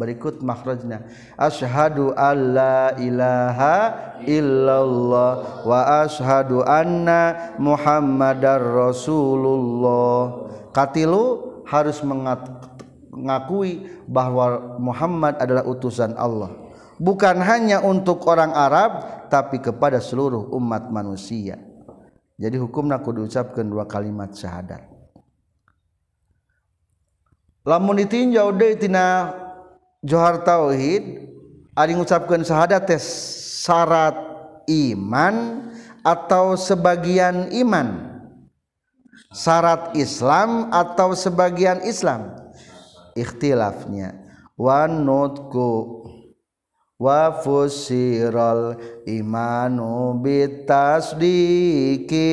Berikut 0.00 0.40
makhrajna 0.40 1.04
asyhadu 1.36 2.16
alla 2.16 2.96
ilaha 2.96 3.76
illallah 4.24 5.60
wa 5.68 5.80
asyhadu 6.08 6.64
anna 6.64 7.52
muhammadar 7.60 8.64
rasulullah. 8.64 10.48
Katilu 10.72 11.24
harus 11.68 12.00
mengakui 12.00 13.84
bahwa 14.08 14.78
Muhammad 14.80 15.36
adalah 15.36 15.68
utusan 15.68 16.16
Allah. 16.16 16.48
Bukan 16.96 17.36
hanya 17.44 17.84
untuk 17.84 18.24
orang 18.24 18.56
Arab 18.56 19.04
tapi 19.28 19.60
kepada 19.60 20.00
seluruh 20.00 20.52
umat 20.56 20.88
manusia. 20.88 21.60
Jadi 22.40 22.56
hukum 22.56 22.88
aku 22.88 23.20
diucapkan 23.20 23.68
dua 23.68 23.84
kalimat 23.84 24.32
syahadat. 24.32 24.88
Lamun 27.68 28.00
ditinjau 28.00 28.56
deh 28.56 28.72
tina 28.80 29.36
johar 30.00 30.40
tauhid 30.44 31.28
ada 31.76 31.90
mengucapkan 31.92 32.40
syahadat 32.44 32.84
tes 32.88 33.04
syarat 33.64 34.16
iman 34.68 35.66
atau 36.04 36.56
sebagian 36.56 37.52
iman? 37.64 38.08
Syarat 39.30 39.94
Islam 39.94 40.74
atau 40.74 41.14
sebagian 41.14 41.86
Islam? 41.86 42.34
Ikhtilafnya. 43.14 44.18
Wanutku 44.58 46.02
wafusirol 47.00 48.76
imanu 49.08 50.20
bitasdiki 50.20 51.56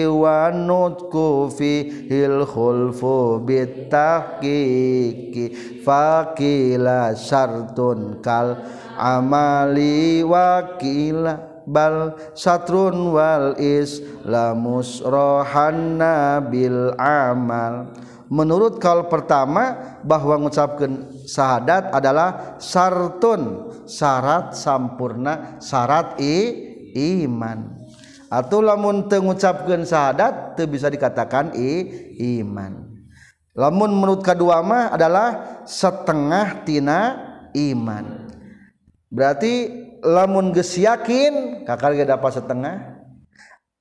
wa 0.04 0.52
nutku 0.52 1.48
fi 1.56 1.88
hil 2.12 2.44
khulfu 2.44 3.40
bitahqiqi 3.48 5.46
faqila 5.88 7.16
syartun 7.16 8.20
kal 8.20 8.60
amali 9.00 10.20
wakila 10.28 11.64
bal 11.64 12.16
satrun 12.36 13.16
wal 13.16 13.56
islamus 13.56 15.00
rohanna 15.04 16.44
bil 16.44 16.92
amal. 17.00 17.88
Menurut 18.28 18.80
kalau 18.80 19.08
pertama 19.08 19.98
bahwa 20.04 20.40
mengucapkan 20.40 21.12
syahadat 21.28 21.92
adalah 21.92 22.60
sartun 22.60 23.72
syarat 23.88 24.56
sampurna 24.56 25.60
syarat 25.64 26.20
i 26.20 26.36
iman. 27.24 27.76
Atau 28.28 28.60
lamun 28.60 29.08
mengucapkan 29.08 29.88
syahadat 29.88 30.60
itu 30.60 30.68
bisa 30.68 30.92
dikatakan 30.92 31.56
i 31.56 31.88
iman. 32.40 32.88
Lamun 33.58 33.90
menurut 33.90 34.22
kedua 34.22 34.62
mah 34.62 34.94
adalah 34.94 35.62
setengah 35.66 36.62
tina 36.68 37.00
iman. 37.56 38.30
Berarti 39.10 39.72
lamun 40.04 40.52
geus 40.54 40.78
yakin 40.78 41.64
kakak 41.66 42.06
dapat 42.06 42.32
setengah. 42.38 42.76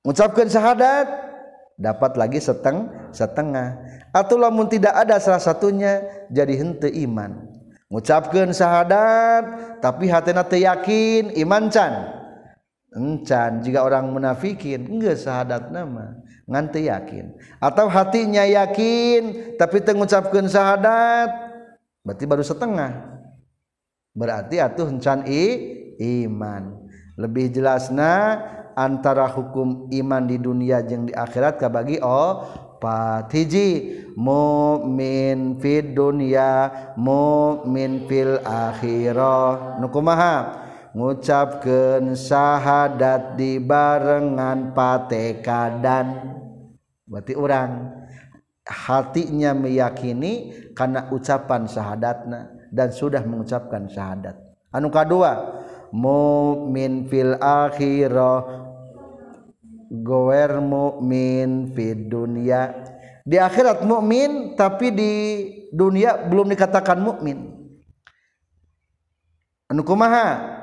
Mengucapkan 0.01 0.47
syahadat 0.47 1.07
dapat 1.77 2.17
lagi 2.17 2.39
seteng 2.41 2.89
setengah 3.13 3.77
atau 4.17 4.35
lamun 4.41 4.65
tidak 4.65 4.97
ada 4.97 5.21
salah 5.21 5.37
satunya 5.37 6.01
jadi 6.33 6.57
hente 6.57 6.89
iman. 7.05 7.45
Mengucapkan 7.87 8.49
syahadat 8.49 9.43
tapi 9.79 10.09
hatena 10.09 10.41
teu 10.41 10.59
yakin 10.59 11.37
iman 11.45 11.69
can. 11.69 11.93
Encan 12.97 13.61
jika 13.61 13.85
orang 13.85 14.09
munafikin 14.09 14.89
enggak 14.89 15.21
syahadat 15.21 15.69
nama 15.69 16.17
nganti 16.49 16.89
yakin. 16.89 17.37
Atau 17.61 17.85
hatinya 17.85 18.41
yakin 18.41 19.53
tapi 19.61 19.85
mengucapkan 19.85 20.49
syahadat 20.49 21.29
berarti 22.01 22.23
baru 22.25 22.41
setengah. 22.41 22.91
Berarti 24.17 24.57
atuh 24.57 24.89
encan 24.89 25.29
i 25.29 25.45
iman. 26.25 26.89
Lebih 27.21 27.53
jelasna 27.53 28.41
antara 28.73 29.29
hukum 29.29 29.89
iman 29.89 30.23
di 30.25 30.37
dunia 30.41 30.81
jeung 30.81 31.09
di 31.09 31.13
akhirat 31.13 31.57
kabagi 31.61 32.01
oh 32.01 32.45
patiji 32.77 34.01
mukmin 34.17 35.61
fid 35.61 35.93
dunya 35.93 36.69
mukmin 36.97 38.09
fil 38.09 38.41
akhirah. 38.41 39.77
Nu 39.81 39.89
kumaha? 39.89 40.65
Ngucapkeun 40.97 42.17
syahadat 42.17 43.37
barengan 43.61 44.73
patekadan 44.73 46.07
berarti 47.05 47.33
orang 47.37 47.71
hatinya 48.65 49.53
meyakini 49.53 50.51
karena 50.73 51.07
ucapan 51.13 51.69
syahadatna 51.69 52.51
dan 52.73 52.89
sudah 52.91 53.21
mengucapkan 53.23 53.87
syahadat. 53.87 54.35
Anu 54.73 54.91
kedua 54.91 55.63
mukmin 55.95 57.07
fil 57.07 57.39
akhirah 57.39 58.66
gower 59.91 60.59
mukmin 60.59 61.71
fid 61.71 62.11
dunya 62.11 62.71
di 63.27 63.39
akhirat 63.39 63.83
mukmin 63.83 64.55
tapi 64.55 64.91
di 64.91 65.13
dunia 65.71 66.27
belum 66.27 66.51
dikatakan 66.51 66.99
mukmin 66.99 67.57
anu 69.71 69.83
kumaha? 69.83 70.57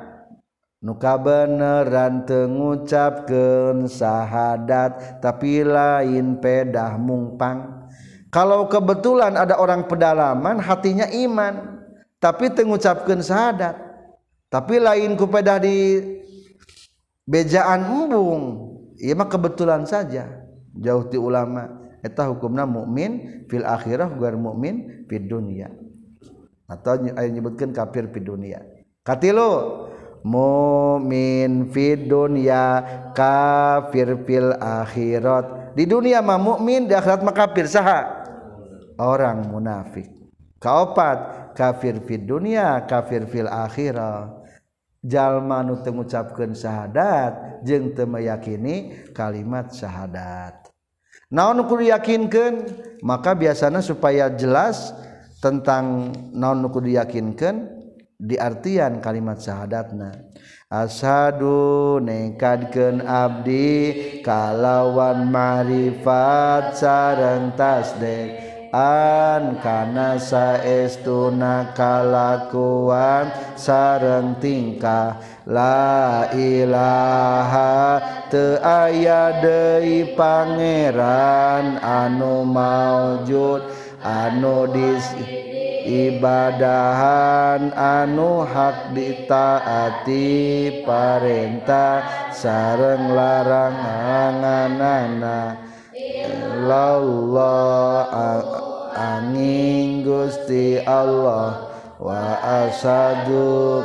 Nuka 0.84 1.16
beneran 1.16 2.28
tengucapkan 2.28 3.88
syahadat 3.88 5.16
tapi 5.24 5.64
lain 5.64 6.36
pedah 6.36 7.00
mungpang. 7.00 7.88
Kalau 8.28 8.68
kebetulan 8.68 9.32
ada 9.32 9.56
orang 9.56 9.88
pedalaman 9.88 10.60
hatinya 10.60 11.08
iman 11.08 11.80
tapi 12.20 12.52
tengucapkan 12.52 13.24
syahadat 13.24 13.80
tapi 14.52 14.76
lain 14.76 15.16
ku 15.16 15.24
pedah 15.24 15.56
di 15.56 16.04
bejaan 17.24 17.88
embung. 17.88 18.73
Iya 19.04 19.12
mah 19.20 19.28
kebetulan 19.28 19.84
saja. 19.84 20.48
Jauh 20.72 21.04
ti 21.12 21.20
ulama. 21.20 21.84
Eta 22.00 22.28
hukumna 22.28 22.64
mukmin 22.64 23.44
fil 23.48 23.64
akhirah 23.64 24.12
guar 24.16 24.36
mukmin 24.36 25.04
fid 25.08 25.24
dunya 25.24 25.72
atau 26.68 27.00
aya 27.00 27.28
nyebutkeun 27.28 27.72
kafir 27.76 28.08
fid 28.12 28.24
dunya 28.24 28.60
katilu 29.04 29.84
mukmin 30.20 31.68
fid 31.72 32.08
dunya 32.08 32.84
kafir 33.16 34.20
fil 34.28 34.52
akhirat. 34.56 35.76
Di 35.76 35.84
dunia 35.88 36.20
mah 36.20 36.36
mukmin 36.40 36.88
di 36.88 36.92
akhirat 36.92 37.24
mah 37.24 37.32
kafir 37.32 37.68
saha? 37.68 38.24
Orang 39.00 39.48
munafik. 39.48 40.06
Kaopat? 40.60 41.52
Kafir 41.54 42.02
fid 42.04 42.26
dunya 42.28 42.82
kafir 42.84 43.30
fil 43.30 43.46
akhirah 43.46 44.43
jalma 45.04 45.60
nu 45.60 45.76
teu 45.84 45.92
mengucapkan 45.92 46.56
syahadat 46.56 47.60
jeng 47.60 47.92
teu 47.92 48.08
meyakini 48.08 49.04
kalimat 49.12 49.68
syahadat. 49.70 50.72
Naon 51.28 51.60
kudu 51.68 51.92
yakinkeun? 51.92 52.64
Maka 53.04 53.36
biasanya 53.36 53.84
supaya 53.84 54.32
jelas 54.32 54.96
tentang 55.44 56.16
naon 56.32 56.64
nu 56.64 56.72
kudu 56.72 56.88
yakinkeun 56.96 57.68
diartian 58.16 59.04
kalimat 59.04 59.44
syahadatna. 59.44 60.16
Asadu 60.72 62.00
nekadkeun 62.00 63.04
abdi 63.04 63.94
kalawan 64.24 65.28
marifat 65.28 66.80
sareng 66.80 67.54
tasdek 67.54 68.53
an 68.74 69.62
kana 69.62 70.18
saestuna 70.18 71.70
kalakuan 71.78 73.30
sareng 73.54 74.34
tingkah. 74.42 75.14
La 75.46 76.26
ilaha 76.34 78.02
teu 78.32 78.56
aya 78.58 79.38
deui 79.38 80.18
pangeran 80.18 81.78
anu 81.78 82.42
maujud 82.42 83.62
anu 84.02 84.66
dis 84.72 85.04
ibadahan 85.84 87.68
anu 87.76 88.48
hak 88.48 88.96
ditaati 88.96 90.80
parentah 90.88 92.32
sareng 92.32 93.12
larangananana. 93.12 95.60
Illallah 96.64 98.63
angin 98.94 100.06
Gusti 100.06 100.78
Allah 100.86 101.66
wa 101.98 102.38
asadu 102.70 103.82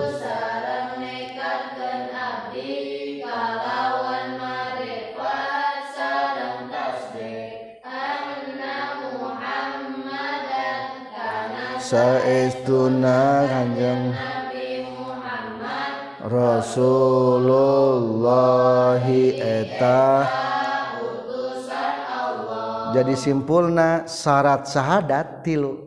saestuna 11.90 13.50
kanjeng 13.50 14.14
Rasulullah 16.22 17.90
eta 19.42 20.30
jadi 22.94 23.14
simpulna 23.14 24.06
syarat 24.10 24.66
syahadat 24.66 25.46
tilu. 25.46 25.86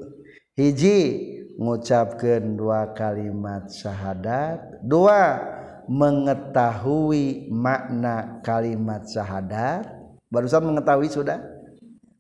Hiji 0.55 1.33
mengucapkan 1.59 2.55
dua 2.55 2.93
kalimat 2.93 3.67
syahadat. 3.69 4.83
Dua 4.85 5.41
mengetahui 5.89 7.51
makna 7.51 8.41
kalimat 8.45 9.03
syahadat. 9.09 9.89
Barusan 10.31 10.63
mengetahui 10.65 11.09
sudah. 11.11 11.43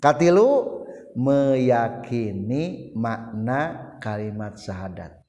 Katilu 0.02 0.82
meyakini 1.14 2.90
makna 2.96 3.94
kalimat 4.02 4.58
syahadat. 4.58 5.22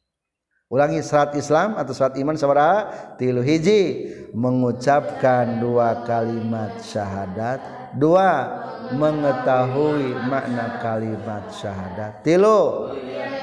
Ulangi 0.73 1.05
syarat 1.05 1.37
Islam 1.37 1.77
atau 1.77 1.93
syarat 1.93 2.17
iman 2.17 2.33
sabaraha 2.33 2.79
tilu 3.21 3.45
hiji 3.45 4.09
mengucapkan 4.33 5.61
dua 5.61 6.01
kalimat 6.01 6.81
syahadat 6.81 7.82
dua 7.97 8.61
mengetahui 8.93 10.13
makna 10.27 10.81
kalimat 10.81 11.49
syahadat. 11.49 12.21
Tilu 12.25 12.91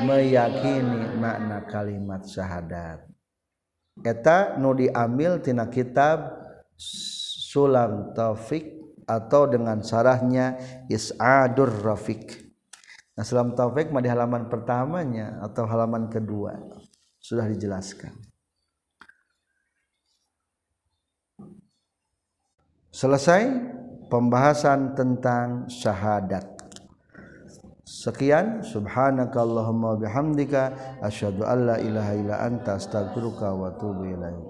meyakini 0.04 1.16
makna 1.18 1.64
kalimat 1.66 2.22
syahadat. 2.26 3.06
Eta 4.00 4.56
nu 4.56 4.72
diambil 4.72 5.42
tina 5.42 5.68
kitab 5.68 6.32
Sulam 7.50 8.14
Taufik 8.16 8.78
atau 9.04 9.50
dengan 9.50 9.82
sarahnya 9.82 10.56
Is'adur 10.86 11.82
Rafiq. 11.82 12.46
Nah, 13.18 13.26
Sulam 13.26 13.52
Taufik 13.58 13.90
mah 13.90 14.00
di 14.00 14.08
halaman 14.08 14.46
pertamanya 14.46 15.42
atau 15.42 15.66
halaman 15.66 16.08
kedua. 16.08 16.56
Sudah 17.20 17.44
dijelaskan. 17.50 18.16
Selesai 22.90 23.42
pembahasan 24.10 24.98
tentang 24.98 25.70
syahadat. 25.70 26.42
Sekian 27.86 28.66
subhanakallahumma 28.66 29.98
bihamdika 29.98 30.98
asyhadu 31.02 31.46
alla 31.46 31.78
ilaha 31.78 32.12
illa 32.18 32.36
anta 32.42 32.74
astaghfiruka 32.78 33.54
wa 33.54 33.70
atubu 33.70 34.10
ilaik. 34.10 34.49